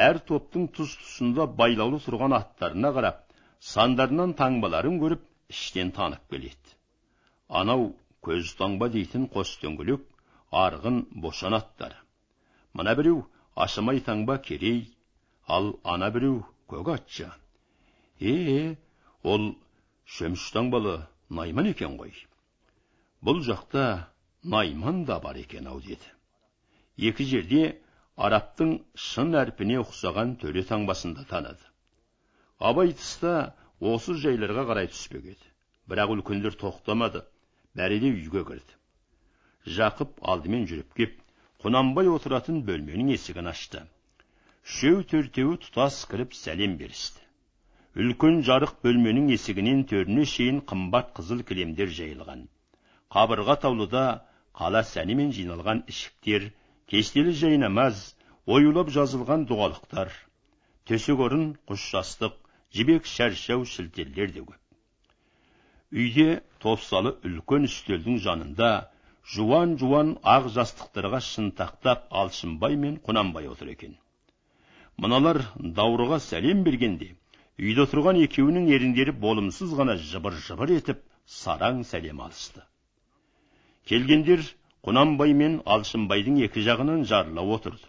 әр 0.06 0.20
топтың 0.28 0.68
тұс 0.76 0.94
тұсында 1.00 1.48
байлаулы 1.58 1.98
тұрған 2.06 2.38
аттарына 2.38 2.94
қарап 2.94 3.18
сандарынан 3.72 4.36
таңбаларын 4.38 5.02
көріп 5.02 5.26
іштен 5.56 5.90
танып 5.98 6.22
келеді. 6.30 6.78
Анау 7.62 7.92
көз 8.26 8.56
таңба 8.60 8.90
дейтін 8.96 9.28
қос 9.34 9.58
дөңгелек 9.62 10.08
арғын 10.64 11.04
бошан 11.26 11.54
аттары 11.60 11.98
мына 12.74 12.94
біреу 12.98 13.22
ашымай 13.66 14.00
таңба 14.08 14.40
керей 14.48 14.80
ал 15.46 15.74
ана 15.84 16.10
біреу 16.10 16.42
көк 16.68 16.90
атшы. 16.94 17.30
Е 18.20 18.76
ол 19.22 19.54
балы 20.70 21.06
найман 21.30 21.66
екен 21.66 21.96
ғой. 21.98 22.12
Бұл 23.22 23.40
жақта 23.42 24.06
найман 24.42 25.04
да 25.04 25.20
бар 25.20 25.36
екен 25.36 25.66
ау 25.66 25.80
деді. 25.80 26.08
Екі 26.96 27.24
жерде 27.24 27.80
араптың 28.16 28.84
шын 28.94 29.34
әрпіне 29.34 29.80
ұқсаған 29.82 30.36
төре 30.40 30.64
таңбасын 30.64 31.14
да 31.14 31.24
таныды. 31.24 31.64
Абай 32.58 32.92
тыста 32.92 33.54
осы 33.80 34.14
жайларға 34.14 34.66
қарай 34.70 34.88
түспек 34.88 35.24
еді. 35.24 35.46
Бірақ 35.88 36.10
үлкендер 36.16 36.54
тоқтамады. 36.56 37.24
Бәрі 37.78 38.00
де 38.04 38.10
үйге 38.14 38.42
кірді. 38.50 38.76
Жақып 39.76 40.18
алдымен 40.32 40.66
жүріп 40.70 40.96
кеп 41.00 41.14
құнанбай 41.64 42.10
отыратын 42.12 42.62
бөлменің 42.68 43.12
есігін 43.14 43.50
ашты. 43.52 43.84
Үшеу 44.64 45.02
төртеуі 45.12 45.60
тұтас 45.64 46.02
кіріп 46.10 46.36
сәлем 46.38 46.76
берісті. 46.80 47.22
Үлкен 47.94 48.42
жарық 48.48 48.76
бөлменің 48.84 49.30
есігінен 49.36 49.84
төріне 49.90 50.26
шейін 50.34 50.60
қымбат 50.70 51.12
қызыл 51.18 51.42
кілемдер 51.48 51.92
жайылған. 51.98 52.46
Қабырға 53.14 53.56
таулыда 53.64 54.04
қала 54.60 54.82
сәнімен 54.90 55.30
жиналған 55.36 55.84
ішіктер 55.92 56.50
кестелі 56.90 57.34
жайнамаз 57.40 58.04
оюлап 58.56 58.90
жазылған 58.96 59.46
дұғалықтар 59.50 60.10
төсек 60.90 61.22
орын 61.26 61.46
құс 61.70 61.86
жастық 61.94 62.34
жібек 62.76 63.06
шәршау 63.08 63.64
шілтерлер 63.64 64.34
де 64.34 64.42
көп. 64.44 64.63
Үйде 65.94 66.42
топсалы 66.62 67.14
үлкен 67.28 67.68
үстелдің 67.68 68.16
жанында 68.24 68.70
жуан 69.34 69.76
жуан 69.80 70.14
ақ 70.36 70.48
жастықтарға 70.56 71.20
шынтақтап 71.26 72.08
алшынбай 72.22 72.76
мен 72.76 72.96
құнанбай 73.06 73.46
отыр 73.52 73.70
екен. 73.74 73.94
Мыналар 74.96 75.40
даурыға 75.78 76.18
сәлем 76.24 76.64
бергенде 76.66 77.12
үйде 77.58 77.84
отырған 77.86 78.18
екеуінің 78.24 78.68
еріндері 78.74 79.14
болымсыз 79.24 79.74
ғана 79.78 79.96
жыбыр 80.10 80.36
жыбыр 80.48 80.74
етіп 80.78 81.00
сараң 81.38 81.84
сәлем 81.86 82.20
алысты. 82.26 82.64
Келгендер 83.86 84.42
құнанбай 84.84 85.32
мен 85.32 85.60
алшынбайдың 85.64 86.42
екі 86.48 86.66
жағынан 86.68 87.06
жарыла 87.08 87.46
отырды. 87.56 87.86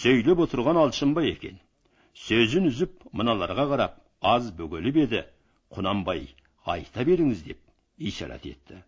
Сөйлеп 0.00 0.40
отырған 0.46 0.80
алшынбай 0.84 1.32
екен. 1.34 1.60
Сөзін 2.26 2.72
үзіп 2.72 3.04
мыналарға 3.12 3.68
қарап 3.72 4.00
аз 4.20 4.50
бөгеліп 4.58 5.04
еді. 5.04 5.24
Құнанбай 5.76 6.24
айта 6.74 7.04
беріңіз 7.08 7.42
деп 7.46 7.60
ишарат 8.10 8.46
етті 8.52 8.82